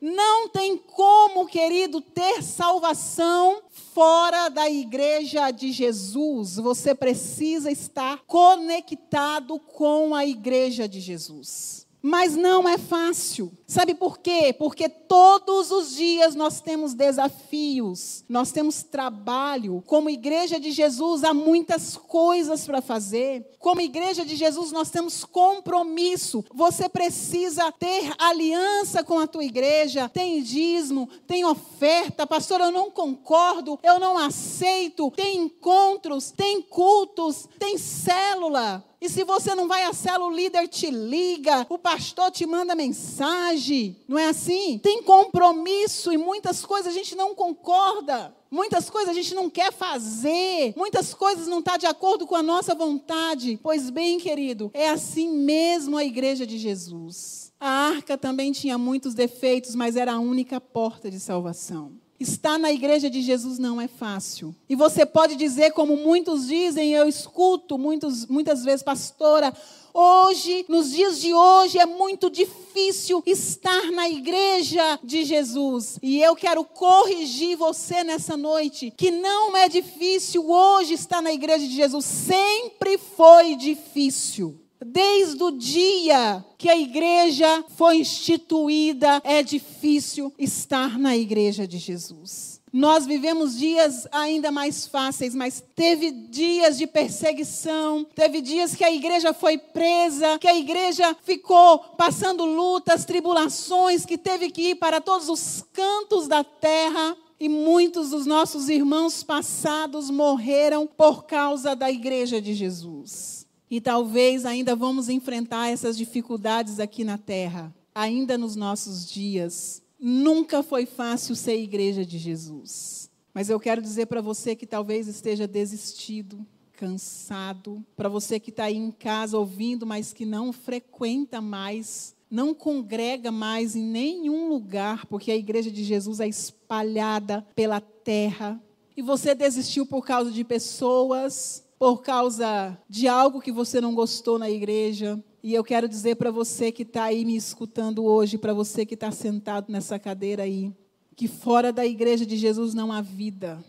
Não 0.00 0.48
tem 0.48 0.76
como, 0.76 1.46
querido, 1.46 2.00
ter 2.00 2.42
salvação 2.42 3.62
fora 3.94 4.48
da 4.48 4.68
igreja 4.68 5.50
de 5.50 5.72
Jesus. 5.72 6.56
Você 6.56 6.94
precisa 6.94 7.70
estar 7.70 8.18
conectado 8.26 9.58
com 9.58 10.14
a 10.14 10.26
igreja 10.26 10.86
de 10.86 11.00
Jesus. 11.00 11.85
Mas 12.02 12.36
não 12.36 12.68
é 12.68 12.78
fácil. 12.78 13.50
Sabe 13.66 13.94
por 13.94 14.18
quê? 14.18 14.54
Porque 14.56 14.88
todos 14.88 15.72
os 15.72 15.96
dias 15.96 16.34
nós 16.36 16.60
temos 16.60 16.94
desafios, 16.94 18.24
nós 18.28 18.52
temos 18.52 18.84
trabalho. 18.84 19.82
Como 19.86 20.08
igreja 20.08 20.60
de 20.60 20.70
Jesus, 20.70 21.24
há 21.24 21.34
muitas 21.34 21.96
coisas 21.96 22.64
para 22.64 22.80
fazer. 22.80 23.44
Como 23.58 23.80
igreja 23.80 24.24
de 24.24 24.36
Jesus, 24.36 24.70
nós 24.70 24.90
temos 24.90 25.24
compromisso. 25.24 26.44
Você 26.54 26.88
precisa 26.88 27.72
ter 27.72 28.12
aliança 28.18 29.02
com 29.02 29.18
a 29.18 29.26
tua 29.26 29.44
igreja. 29.44 30.08
Tem 30.08 30.40
dízimo, 30.42 31.08
tem 31.26 31.44
oferta. 31.44 32.26
Pastor, 32.26 32.60
eu 32.60 32.70
não 32.70 32.90
concordo, 32.90 33.78
eu 33.82 33.98
não 33.98 34.16
aceito. 34.16 35.10
Tem 35.10 35.38
encontros, 35.38 36.30
tem 36.30 36.62
cultos, 36.62 37.48
tem 37.58 37.76
célula. 37.76 38.84
E 39.06 39.08
se 39.08 39.22
você 39.22 39.54
não 39.54 39.68
vai 39.68 39.84
à 39.84 39.92
célula, 39.92 40.32
o 40.32 40.34
líder 40.34 40.66
te 40.66 40.90
liga, 40.90 41.64
o 41.68 41.78
pastor 41.78 42.28
te 42.32 42.44
manda 42.44 42.74
mensagem. 42.74 43.96
Não 44.08 44.18
é 44.18 44.26
assim? 44.26 44.80
Tem 44.82 45.00
compromisso 45.00 46.12
e 46.12 46.16
muitas 46.16 46.66
coisas 46.66 46.92
a 46.92 46.96
gente 46.96 47.14
não 47.14 47.32
concorda. 47.32 48.34
Muitas 48.50 48.90
coisas 48.90 49.10
a 49.10 49.14
gente 49.14 49.32
não 49.32 49.48
quer 49.48 49.72
fazer, 49.72 50.74
muitas 50.76 51.14
coisas 51.14 51.46
não 51.46 51.60
estão 51.60 51.74
tá 51.74 51.78
de 51.78 51.86
acordo 51.86 52.26
com 52.26 52.34
a 52.34 52.42
nossa 52.42 52.74
vontade. 52.74 53.60
Pois 53.62 53.90
bem, 53.90 54.18
querido, 54.18 54.72
é 54.74 54.88
assim 54.88 55.28
mesmo 55.28 55.96
a 55.96 56.04
igreja 56.04 56.44
de 56.44 56.58
Jesus. 56.58 57.52
A 57.60 57.68
arca 57.68 58.18
também 58.18 58.50
tinha 58.50 58.76
muitos 58.76 59.14
defeitos, 59.14 59.76
mas 59.76 59.94
era 59.94 60.14
a 60.14 60.18
única 60.18 60.60
porta 60.60 61.08
de 61.08 61.20
salvação. 61.20 61.92
Estar 62.18 62.58
na 62.58 62.72
igreja 62.72 63.10
de 63.10 63.20
Jesus 63.20 63.58
não 63.58 63.80
é 63.80 63.86
fácil. 63.86 64.54
E 64.68 64.74
você 64.74 65.04
pode 65.04 65.36
dizer, 65.36 65.72
como 65.72 65.96
muitos 65.96 66.46
dizem, 66.46 66.92
eu 66.92 67.06
escuto 67.06 67.76
muitos, 67.76 68.26
muitas 68.26 68.64
vezes, 68.64 68.82
pastora, 68.82 69.52
hoje, 69.92 70.64
nos 70.68 70.92
dias 70.92 71.20
de 71.20 71.34
hoje, 71.34 71.78
é 71.78 71.84
muito 71.84 72.30
difícil 72.30 73.22
estar 73.26 73.90
na 73.92 74.08
igreja 74.08 74.98
de 75.04 75.24
Jesus. 75.24 75.98
E 76.02 76.22
eu 76.22 76.34
quero 76.34 76.64
corrigir 76.64 77.56
você 77.56 78.02
nessa 78.02 78.36
noite, 78.36 78.92
que 78.96 79.10
não 79.10 79.56
é 79.56 79.68
difícil 79.68 80.50
hoje 80.50 80.94
estar 80.94 81.20
na 81.20 81.32
igreja 81.32 81.66
de 81.66 81.74
Jesus, 81.74 82.04
sempre 82.04 82.96
foi 82.98 83.56
difícil. 83.56 84.65
Desde 84.84 85.42
o 85.42 85.50
dia 85.50 86.44
que 86.58 86.68
a 86.68 86.76
igreja 86.76 87.64
foi 87.76 87.98
instituída, 87.98 89.20
é 89.24 89.42
difícil 89.42 90.32
estar 90.38 90.98
na 90.98 91.16
igreja 91.16 91.66
de 91.66 91.78
Jesus. 91.78 92.56
Nós 92.72 93.06
vivemos 93.06 93.56
dias 93.56 94.06
ainda 94.12 94.50
mais 94.50 94.86
fáceis, 94.86 95.34
mas 95.34 95.64
teve 95.74 96.10
dias 96.10 96.76
de 96.76 96.86
perseguição, 96.86 98.06
teve 98.14 98.42
dias 98.42 98.74
que 98.74 98.84
a 98.84 98.92
igreja 98.92 99.32
foi 99.32 99.56
presa, 99.56 100.38
que 100.38 100.46
a 100.46 100.54
igreja 100.54 101.16
ficou 101.24 101.78
passando 101.78 102.44
lutas, 102.44 103.06
tribulações, 103.06 104.04
que 104.04 104.18
teve 104.18 104.50
que 104.50 104.70
ir 104.70 104.74
para 104.74 105.00
todos 105.00 105.30
os 105.30 105.64
cantos 105.72 106.28
da 106.28 106.44
terra. 106.44 107.16
E 107.38 107.48
muitos 107.48 108.10
dos 108.10 108.26
nossos 108.26 108.68
irmãos 108.68 109.22
passados 109.22 110.10
morreram 110.10 110.86
por 110.86 111.24
causa 111.24 111.74
da 111.76 111.90
igreja 111.90 112.40
de 112.40 112.52
Jesus. 112.54 113.45
E 113.70 113.80
talvez 113.80 114.46
ainda 114.46 114.76
vamos 114.76 115.08
enfrentar 115.08 115.68
essas 115.68 115.96
dificuldades 115.96 116.78
aqui 116.78 117.02
na 117.02 117.18
terra, 117.18 117.74
ainda 117.94 118.38
nos 118.38 118.54
nossos 118.54 119.10
dias. 119.10 119.82
Nunca 119.98 120.62
foi 120.62 120.86
fácil 120.86 121.34
ser 121.34 121.60
igreja 121.60 122.04
de 122.04 122.18
Jesus. 122.18 123.10
Mas 123.34 123.50
eu 123.50 123.58
quero 123.58 123.82
dizer 123.82 124.06
para 124.06 124.20
você 124.20 124.54
que 124.54 124.66
talvez 124.66 125.08
esteja 125.08 125.46
desistido, 125.46 126.46
cansado, 126.72 127.84
para 127.96 128.08
você 128.08 128.38
que 128.38 128.50
está 128.50 128.64
aí 128.64 128.76
em 128.76 128.90
casa 128.90 129.36
ouvindo, 129.36 129.84
mas 129.84 130.12
que 130.12 130.24
não 130.24 130.52
frequenta 130.52 131.40
mais, 131.40 132.14
não 132.30 132.54
congrega 132.54 133.32
mais 133.32 133.74
em 133.74 133.82
nenhum 133.82 134.48
lugar, 134.48 135.06
porque 135.06 135.32
a 135.32 135.36
igreja 135.36 135.70
de 135.70 135.82
Jesus 135.82 136.20
é 136.20 136.28
espalhada 136.28 137.46
pela 137.54 137.80
terra. 137.80 138.62
E 138.96 139.02
você 139.02 139.34
desistiu 139.34 139.84
por 139.84 140.04
causa 140.04 140.30
de 140.30 140.44
pessoas, 140.44 141.65
por 141.78 142.02
causa 142.02 142.78
de 142.88 143.06
algo 143.06 143.40
que 143.40 143.52
você 143.52 143.80
não 143.80 143.94
gostou 143.94 144.38
na 144.38 144.50
igreja. 144.50 145.22
E 145.42 145.54
eu 145.54 145.62
quero 145.62 145.88
dizer 145.88 146.16
para 146.16 146.30
você 146.30 146.72
que 146.72 146.82
está 146.82 147.04
aí 147.04 147.24
me 147.24 147.36
escutando 147.36 148.04
hoje, 148.04 148.38
para 148.38 148.54
você 148.54 148.84
que 148.84 148.94
está 148.94 149.10
sentado 149.10 149.70
nessa 149.70 149.98
cadeira 149.98 150.42
aí, 150.42 150.72
que 151.14 151.28
fora 151.28 151.72
da 151.72 151.86
igreja 151.86 152.26
de 152.26 152.36
Jesus 152.36 152.74
não 152.74 152.90
há 152.90 153.00
vida, 153.00 153.62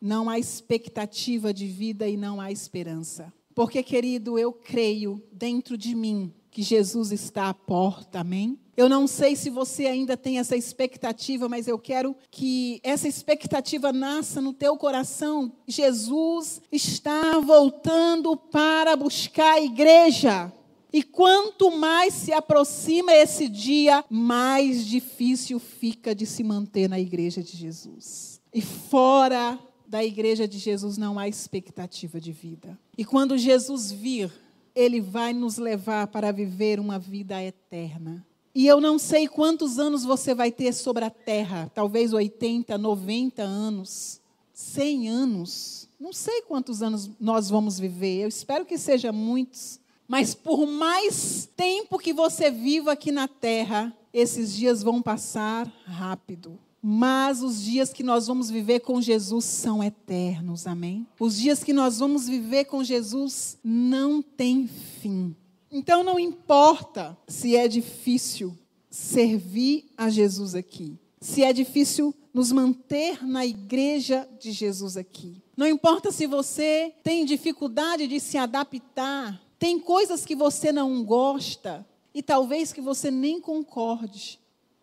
não 0.00 0.28
há 0.28 0.38
expectativa 0.38 1.52
de 1.52 1.66
vida 1.66 2.08
e 2.08 2.16
não 2.16 2.40
há 2.40 2.50
esperança. 2.50 3.32
Porque, 3.54 3.82
querido, 3.82 4.38
eu 4.38 4.52
creio 4.52 5.22
dentro 5.32 5.76
de 5.76 5.94
mim 5.94 6.32
que 6.52 6.62
Jesus 6.62 7.10
está 7.10 7.48
à 7.48 7.54
porta, 7.54 8.20
amém? 8.20 8.58
Eu 8.76 8.88
não 8.88 9.06
sei 9.06 9.34
se 9.34 9.48
você 9.48 9.86
ainda 9.86 10.18
tem 10.18 10.38
essa 10.38 10.54
expectativa, 10.54 11.48
mas 11.48 11.66
eu 11.66 11.78
quero 11.78 12.14
que 12.30 12.78
essa 12.84 13.08
expectativa 13.08 13.90
nasça 13.90 14.40
no 14.40 14.52
teu 14.52 14.76
coração. 14.76 15.50
Jesus 15.66 16.60
está 16.70 17.40
voltando 17.40 18.36
para 18.36 18.94
buscar 18.96 19.54
a 19.54 19.62
igreja. 19.62 20.52
E 20.92 21.02
quanto 21.02 21.70
mais 21.70 22.12
se 22.12 22.34
aproxima 22.34 23.14
esse 23.14 23.48
dia, 23.48 24.04
mais 24.10 24.86
difícil 24.86 25.58
fica 25.58 26.14
de 26.14 26.26
se 26.26 26.44
manter 26.44 26.86
na 26.86 27.00
igreja 27.00 27.42
de 27.42 27.56
Jesus. 27.56 28.42
E 28.52 28.60
fora 28.60 29.58
da 29.86 30.04
igreja 30.04 30.46
de 30.46 30.58
Jesus 30.58 30.98
não 30.98 31.18
há 31.18 31.28
expectativa 31.28 32.20
de 32.20 32.32
vida. 32.32 32.78
E 32.96 33.04
quando 33.04 33.38
Jesus 33.38 33.90
vir, 33.90 34.30
ele 34.74 35.00
vai 35.00 35.32
nos 35.32 35.58
levar 35.58 36.06
para 36.06 36.32
viver 36.32 36.80
uma 36.80 36.98
vida 36.98 37.42
eterna. 37.42 38.24
E 38.54 38.66
eu 38.66 38.80
não 38.80 38.98
sei 38.98 39.26
quantos 39.26 39.78
anos 39.78 40.04
você 40.04 40.34
vai 40.34 40.52
ter 40.52 40.72
sobre 40.74 41.04
a 41.04 41.10
terra, 41.10 41.70
talvez 41.74 42.12
80, 42.12 42.76
90 42.76 43.42
anos, 43.42 44.20
100 44.52 45.08
anos. 45.08 45.88
Não 45.98 46.12
sei 46.12 46.42
quantos 46.42 46.82
anos 46.82 47.10
nós 47.18 47.48
vamos 47.48 47.78
viver, 47.78 48.22
eu 48.22 48.28
espero 48.28 48.66
que 48.66 48.76
seja 48.76 49.10
muitos. 49.12 49.80
Mas 50.06 50.34
por 50.34 50.66
mais 50.66 51.48
tempo 51.56 51.98
que 51.98 52.12
você 52.12 52.50
viva 52.50 52.92
aqui 52.92 53.10
na 53.10 53.26
terra, 53.26 53.96
esses 54.12 54.54
dias 54.54 54.82
vão 54.82 55.00
passar 55.00 55.66
rápido. 55.86 56.58
Mas 56.82 57.42
os 57.42 57.62
dias 57.62 57.92
que 57.92 58.02
nós 58.02 58.26
vamos 58.26 58.50
viver 58.50 58.80
com 58.80 59.00
Jesus 59.00 59.44
são 59.44 59.84
eternos, 59.84 60.66
amém? 60.66 61.06
Os 61.20 61.38
dias 61.38 61.62
que 61.62 61.72
nós 61.72 62.00
vamos 62.00 62.26
viver 62.26 62.64
com 62.64 62.82
Jesus 62.82 63.56
não 63.62 64.20
têm 64.20 64.66
fim. 64.66 65.36
Então 65.70 66.02
não 66.02 66.18
importa 66.18 67.16
se 67.28 67.56
é 67.56 67.68
difícil 67.68 68.58
servir 68.90 69.86
a 69.96 70.10
Jesus 70.10 70.56
aqui, 70.56 70.98
se 71.20 71.44
é 71.44 71.52
difícil 71.52 72.12
nos 72.34 72.50
manter 72.50 73.24
na 73.24 73.46
igreja 73.46 74.28
de 74.40 74.50
Jesus 74.50 74.96
aqui. 74.96 75.40
Não 75.56 75.66
importa 75.66 76.10
se 76.10 76.26
você 76.26 76.92
tem 77.02 77.24
dificuldade 77.24 78.08
de 78.08 78.18
se 78.18 78.36
adaptar, 78.36 79.40
tem 79.58 79.78
coisas 79.78 80.26
que 80.26 80.34
você 80.34 80.72
não 80.72 81.04
gosta 81.04 81.86
e 82.12 82.22
talvez 82.22 82.72
que 82.72 82.80
você 82.80 83.10
nem 83.10 83.40
concorde, 83.40 84.40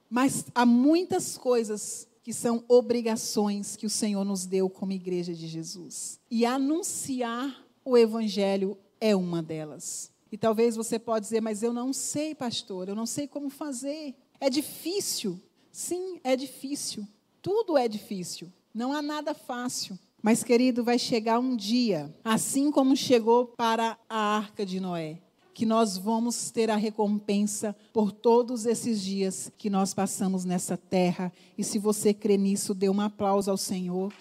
mas 0.10 0.46
há 0.56 0.66
muitas 0.66 1.38
coisas 1.38 2.08
que 2.24 2.34
são 2.34 2.64
obrigações 2.68 3.76
que 3.76 3.86
o 3.86 3.90
Senhor 3.90 4.24
nos 4.24 4.46
deu 4.46 4.70
como 4.70 4.92
igreja 4.92 5.34
de 5.34 5.48
Jesus. 5.48 6.20
E 6.30 6.46
anunciar 6.46 7.66
o 7.84 7.98
evangelho 7.98 8.78
é 9.00 9.16
uma 9.16 9.42
delas. 9.42 10.12
E 10.32 10.38
talvez 10.38 10.76
você 10.76 11.00
pode 11.00 11.26
dizer, 11.26 11.42
mas 11.42 11.64
eu 11.64 11.74
não 11.74 11.92
sei, 11.92 12.36
pastor, 12.36 12.88
eu 12.88 12.96
não 12.96 13.06
sei 13.06 13.28
como 13.28 13.50
fazer. 13.50 14.16
É 14.40 14.50
difícil. 14.50 15.42
Sim, 15.72 16.20
é 16.24 16.36
difícil. 16.36 17.08
Tudo 17.42 17.78
é 17.78 17.88
difícil. 17.88 18.52
Não 18.74 18.94
há 18.94 19.02
nada 19.02 19.34
fácil. 19.34 19.98
Mas, 20.22 20.44
querido, 20.44 20.84
vai 20.84 21.00
chegar 21.00 21.40
um 21.40 21.56
dia, 21.56 22.14
assim 22.24 22.72
como 22.72 22.96
chegou 22.96 23.46
para 23.46 23.98
a 24.10 24.38
arca 24.38 24.66
de 24.66 24.80
Noé, 24.80 25.22
que 25.60 25.66
nós 25.66 25.98
vamos 25.98 26.52
ter 26.52 26.72
a 26.72 26.78
recompensa 26.78 27.76
por 27.92 28.14
todos 28.14 28.66
esses 28.66 29.02
dias 29.02 29.52
que 29.58 29.70
nós 29.70 29.94
passamos 29.94 30.46
nessa 30.46 30.78
terra. 30.78 31.34
E 31.58 31.66
se 31.66 31.78
você 31.78 32.14
crê 32.14 32.38
nisso, 32.38 32.74
dê 32.74 32.88
um 32.88 33.02
aplauso 33.02 33.52
ao 33.52 33.58
Senhor. 33.58 34.14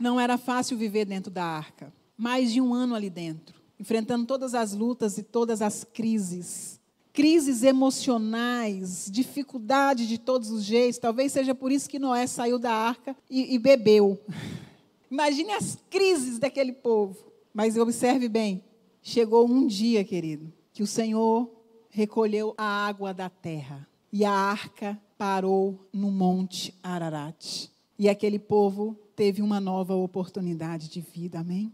Não 0.00 0.18
era 0.18 0.38
fácil 0.38 0.78
viver 0.78 1.04
dentro 1.04 1.30
da 1.30 1.44
arca. 1.44 1.92
Mais 2.16 2.50
de 2.50 2.62
um 2.62 2.72
ano 2.72 2.94
ali 2.94 3.10
dentro, 3.10 3.60
enfrentando 3.78 4.24
todas 4.24 4.54
as 4.54 4.72
lutas 4.72 5.18
e 5.18 5.22
todas 5.22 5.60
as 5.60 5.84
crises. 5.84 6.80
Crises 7.12 7.62
emocionais, 7.62 9.10
dificuldade 9.12 10.08
de 10.08 10.16
todos 10.16 10.50
os 10.50 10.64
jeitos. 10.64 10.98
Talvez 10.98 11.30
seja 11.30 11.54
por 11.54 11.70
isso 11.70 11.90
que 11.90 11.98
Noé 11.98 12.26
saiu 12.26 12.58
da 12.58 12.72
arca 12.72 13.14
e, 13.28 13.54
e 13.54 13.58
bebeu. 13.58 14.18
Imagine 15.14 15.52
as 15.52 15.78
crises 15.88 16.40
daquele 16.40 16.72
povo. 16.72 17.16
Mas 17.52 17.76
observe 17.76 18.28
bem: 18.28 18.64
chegou 19.00 19.48
um 19.48 19.64
dia, 19.64 20.02
querido, 20.02 20.52
que 20.72 20.82
o 20.82 20.88
Senhor 20.88 21.48
recolheu 21.88 22.52
a 22.58 22.64
água 22.64 23.14
da 23.14 23.30
terra 23.30 23.88
e 24.12 24.24
a 24.24 24.32
arca 24.32 25.00
parou 25.16 25.78
no 25.92 26.10
monte 26.10 26.74
Ararat. 26.82 27.68
E 27.96 28.08
aquele 28.08 28.40
povo 28.40 28.98
teve 29.14 29.40
uma 29.40 29.60
nova 29.60 29.94
oportunidade 29.94 30.88
de 30.88 31.00
vida, 31.00 31.38
amém? 31.38 31.72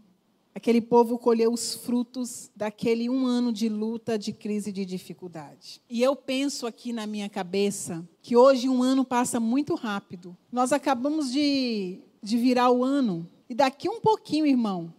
Aquele 0.53 0.79
povo 0.79 1.17
colheu 1.17 1.51
os 1.51 1.73
frutos 1.73 2.51
daquele 2.55 3.09
um 3.09 3.25
ano 3.25 3.51
de 3.51 3.67
luta, 3.67 4.19
de 4.19 4.31
crise, 4.31 4.71
de 4.71 4.85
dificuldade. 4.85 5.81
E 5.89 6.03
eu 6.03 6.15
penso 6.15 6.67
aqui 6.67 6.93
na 6.93 7.07
minha 7.07 7.27
cabeça 7.27 8.07
que 8.21 8.37
hoje 8.37 8.69
um 8.69 8.83
ano 8.83 9.03
passa 9.03 9.39
muito 9.39 9.73
rápido. 9.73 10.37
Nós 10.51 10.71
acabamos 10.71 11.31
de, 11.31 12.01
de 12.21 12.37
virar 12.37 12.69
o 12.69 12.83
ano. 12.83 13.27
E 13.51 13.53
daqui 13.53 13.89
um 13.89 13.99
pouquinho, 13.99 14.45
irmão, 14.45 14.93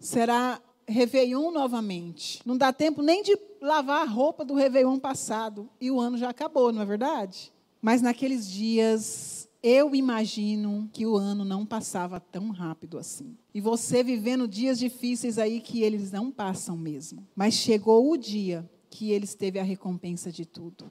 será 0.00 0.60
Réveillon 0.88 1.52
novamente. 1.52 2.42
Não 2.44 2.56
dá 2.56 2.72
tempo 2.72 3.00
nem 3.00 3.22
de 3.22 3.38
lavar 3.60 4.02
a 4.02 4.10
roupa 4.10 4.44
do 4.44 4.54
Réveillon 4.54 4.98
passado. 4.98 5.70
E 5.80 5.88
o 5.88 6.00
ano 6.00 6.18
já 6.18 6.28
acabou, 6.28 6.72
não 6.72 6.82
é 6.82 6.84
verdade? 6.84 7.52
Mas 7.80 8.02
naqueles 8.02 8.50
dias 8.50 9.48
eu 9.62 9.94
imagino 9.94 10.90
que 10.92 11.06
o 11.06 11.16
ano 11.16 11.44
não 11.44 11.64
passava 11.64 12.18
tão 12.18 12.50
rápido 12.50 12.98
assim. 12.98 13.36
E 13.54 13.60
você 13.60 14.02
vivendo 14.02 14.48
dias 14.48 14.80
difíceis 14.80 15.38
aí 15.38 15.60
que 15.60 15.80
eles 15.80 16.10
não 16.10 16.28
passam 16.28 16.76
mesmo. 16.76 17.24
Mas 17.36 17.54
chegou 17.54 18.10
o 18.10 18.16
dia 18.16 18.68
que 18.90 19.12
eles 19.12 19.36
teve 19.36 19.60
a 19.60 19.62
recompensa 19.62 20.32
de 20.32 20.44
tudo. 20.44 20.90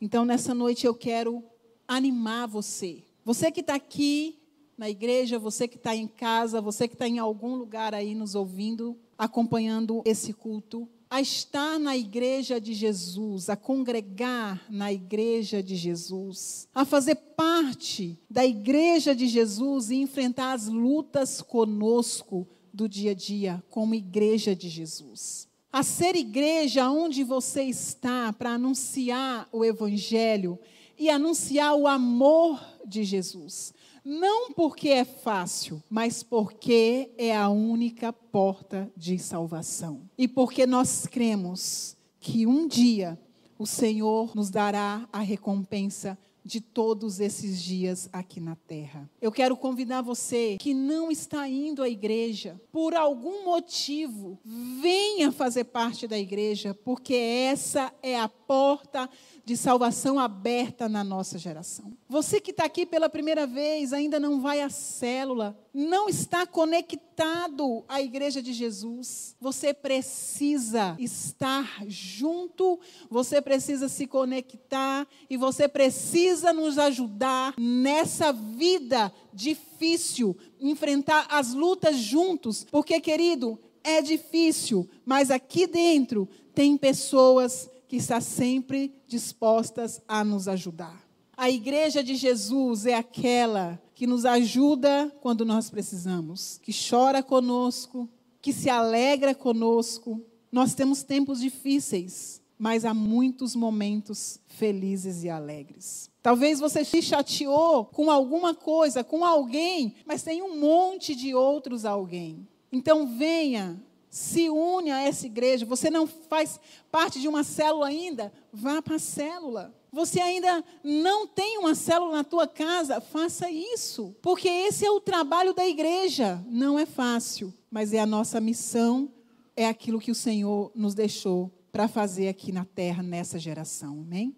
Então, 0.00 0.24
nessa 0.24 0.52
noite 0.52 0.88
eu 0.88 0.94
quero 0.96 1.40
animar 1.86 2.48
você. 2.48 3.04
Você 3.24 3.52
que 3.52 3.60
está 3.60 3.76
aqui 3.76 4.41
na 4.76 4.88
igreja, 4.88 5.38
você 5.38 5.68
que 5.68 5.76
está 5.76 5.94
em 5.94 6.06
casa, 6.06 6.60
você 6.60 6.88
que 6.88 6.94
está 6.94 7.06
em 7.06 7.18
algum 7.18 7.54
lugar 7.54 7.94
aí 7.94 8.14
nos 8.14 8.34
ouvindo, 8.34 8.96
acompanhando 9.16 10.02
esse 10.04 10.32
culto. 10.32 10.88
a 11.08 11.20
estar 11.20 11.78
na 11.78 11.94
igreja 11.94 12.58
de 12.58 12.72
Jesus, 12.72 13.50
a 13.50 13.54
congregar 13.54 14.64
na 14.70 14.90
igreja 14.90 15.62
de 15.62 15.76
Jesus, 15.76 16.66
a 16.74 16.86
fazer 16.86 17.16
parte 17.16 18.18
da 18.30 18.46
igreja 18.46 19.14
de 19.14 19.28
Jesus 19.28 19.90
e 19.90 19.96
enfrentar 19.96 20.54
as 20.54 20.68
lutas 20.68 21.42
conosco 21.42 22.48
do 22.72 22.88
dia 22.88 23.10
a 23.10 23.14
dia 23.14 23.62
como 23.68 23.94
igreja 23.94 24.56
de 24.56 24.70
Jesus. 24.70 25.46
A 25.70 25.82
ser 25.82 26.16
igreja 26.16 26.90
onde 26.90 27.22
você 27.22 27.64
está 27.64 28.32
para 28.32 28.52
anunciar 28.52 29.46
o 29.52 29.62
evangelho 29.62 30.58
e 30.98 31.10
anunciar 31.10 31.74
o 31.74 31.86
amor 31.86 32.58
de 32.86 33.04
Jesus. 33.04 33.74
Não 34.04 34.52
porque 34.52 34.88
é 34.88 35.04
fácil, 35.04 35.82
mas 35.88 36.22
porque 36.22 37.10
é 37.16 37.36
a 37.36 37.48
única 37.48 38.12
porta 38.12 38.90
de 38.96 39.18
salvação. 39.18 40.02
E 40.18 40.26
porque 40.26 40.66
nós 40.66 41.06
cremos 41.06 41.96
que 42.18 42.46
um 42.46 42.66
dia 42.66 43.18
o 43.58 43.66
Senhor 43.66 44.34
nos 44.34 44.50
dará 44.50 45.08
a 45.12 45.20
recompensa 45.20 46.18
de 46.44 46.60
todos 46.60 47.20
esses 47.20 47.62
dias 47.62 48.08
aqui 48.12 48.40
na 48.40 48.56
terra. 48.56 49.08
Eu 49.20 49.30
quero 49.30 49.56
convidar 49.56 50.02
você 50.02 50.56
que 50.58 50.74
não 50.74 51.10
está 51.10 51.48
indo 51.48 51.82
à 51.82 51.88
igreja 51.88 52.60
por 52.72 52.94
algum 52.94 53.44
motivo, 53.44 54.38
venha 54.44 55.30
fazer 55.30 55.64
parte 55.64 56.08
da 56.08 56.18
igreja, 56.18 56.74
porque 56.84 57.14
essa 57.14 57.92
é 58.02 58.18
a 58.18 58.28
porta 58.28 59.08
de 59.44 59.56
salvação 59.56 60.18
aberta 60.18 60.88
na 60.88 61.02
nossa 61.02 61.38
geração. 61.38 61.92
Você 62.08 62.40
que 62.40 62.50
está 62.50 62.64
aqui 62.64 62.84
pela 62.84 63.08
primeira 63.08 63.46
vez, 63.46 63.92
ainda 63.92 64.18
não 64.18 64.40
vai 64.40 64.60
à 64.60 64.70
célula, 64.70 65.58
não 65.72 66.08
está 66.08 66.46
conectado 66.46 67.84
à 67.88 68.00
igreja 68.00 68.42
de 68.42 68.52
Jesus. 68.52 69.34
Você 69.40 69.72
precisa 69.72 70.96
estar 70.98 71.82
junto, 71.86 72.78
você 73.10 73.40
precisa 73.40 73.88
se 73.88 74.06
conectar 74.06 75.06
e 75.28 75.36
você 75.36 75.66
precisa 75.66 76.31
nos 76.40 76.78
ajudar 76.78 77.54
nessa 77.58 78.32
vida 78.32 79.12
difícil, 79.34 80.36
enfrentar 80.58 81.26
as 81.28 81.52
lutas 81.52 81.96
juntos, 81.96 82.64
porque, 82.70 83.00
querido, 83.00 83.58
é 83.84 84.00
difícil, 84.00 84.88
mas 85.04 85.30
aqui 85.30 85.66
dentro 85.66 86.28
tem 86.54 86.76
pessoas 86.76 87.68
que 87.88 87.96
está 87.96 88.20
sempre 88.20 88.94
dispostas 89.06 90.00
a 90.08 90.24
nos 90.24 90.48
ajudar. 90.48 91.02
A 91.36 91.50
igreja 91.50 92.02
de 92.02 92.14
Jesus 92.14 92.86
é 92.86 92.94
aquela 92.94 93.82
que 93.94 94.06
nos 94.06 94.24
ajuda 94.24 95.14
quando 95.20 95.44
nós 95.44 95.70
precisamos, 95.70 96.58
que 96.62 96.72
chora 96.72 97.22
conosco, 97.22 98.08
que 98.40 98.52
se 98.52 98.68
alegra 98.68 99.34
conosco. 99.34 100.20
Nós 100.50 100.74
temos 100.74 101.02
tempos 101.02 101.40
difíceis, 101.40 102.41
mas 102.62 102.84
há 102.84 102.94
muitos 102.94 103.56
momentos 103.56 104.38
felizes 104.46 105.24
e 105.24 105.28
alegres. 105.28 106.08
Talvez 106.22 106.60
você 106.60 106.84
se 106.84 107.02
chateou 107.02 107.86
com 107.86 108.08
alguma 108.08 108.54
coisa, 108.54 109.02
com 109.02 109.24
alguém, 109.24 109.96
mas 110.06 110.22
tem 110.22 110.42
um 110.42 110.60
monte 110.60 111.12
de 111.16 111.34
outros 111.34 111.84
alguém. 111.84 112.46
Então 112.70 113.18
venha 113.18 113.82
se 114.08 114.48
une 114.48 114.92
a 114.92 115.00
essa 115.00 115.26
igreja. 115.26 115.66
Você 115.66 115.90
não 115.90 116.06
faz 116.06 116.60
parte 116.88 117.20
de 117.20 117.26
uma 117.26 117.42
célula 117.42 117.88
ainda? 117.88 118.32
Vá 118.52 118.80
para 118.80 118.94
a 118.94 119.00
célula. 119.00 119.74
Você 119.92 120.20
ainda 120.20 120.64
não 120.84 121.26
tem 121.26 121.58
uma 121.58 121.74
célula 121.74 122.12
na 122.12 122.22
tua 122.22 122.46
casa? 122.46 123.00
Faça 123.00 123.50
isso. 123.50 124.14
Porque 124.22 124.48
esse 124.48 124.86
é 124.86 124.90
o 124.92 125.00
trabalho 125.00 125.52
da 125.52 125.66
igreja. 125.66 126.40
Não 126.46 126.78
é 126.78 126.86
fácil, 126.86 127.52
mas 127.68 127.92
é 127.92 127.98
a 127.98 128.06
nossa 128.06 128.40
missão, 128.40 129.10
é 129.56 129.66
aquilo 129.66 129.98
que 129.98 130.12
o 130.12 130.14
Senhor 130.14 130.70
nos 130.76 130.94
deixou 130.94 131.50
para 131.72 131.88
fazer 131.88 132.28
aqui 132.28 132.52
na 132.52 132.66
terra 132.66 133.02
nessa 133.02 133.38
geração. 133.38 134.02
Amém? 134.02 134.36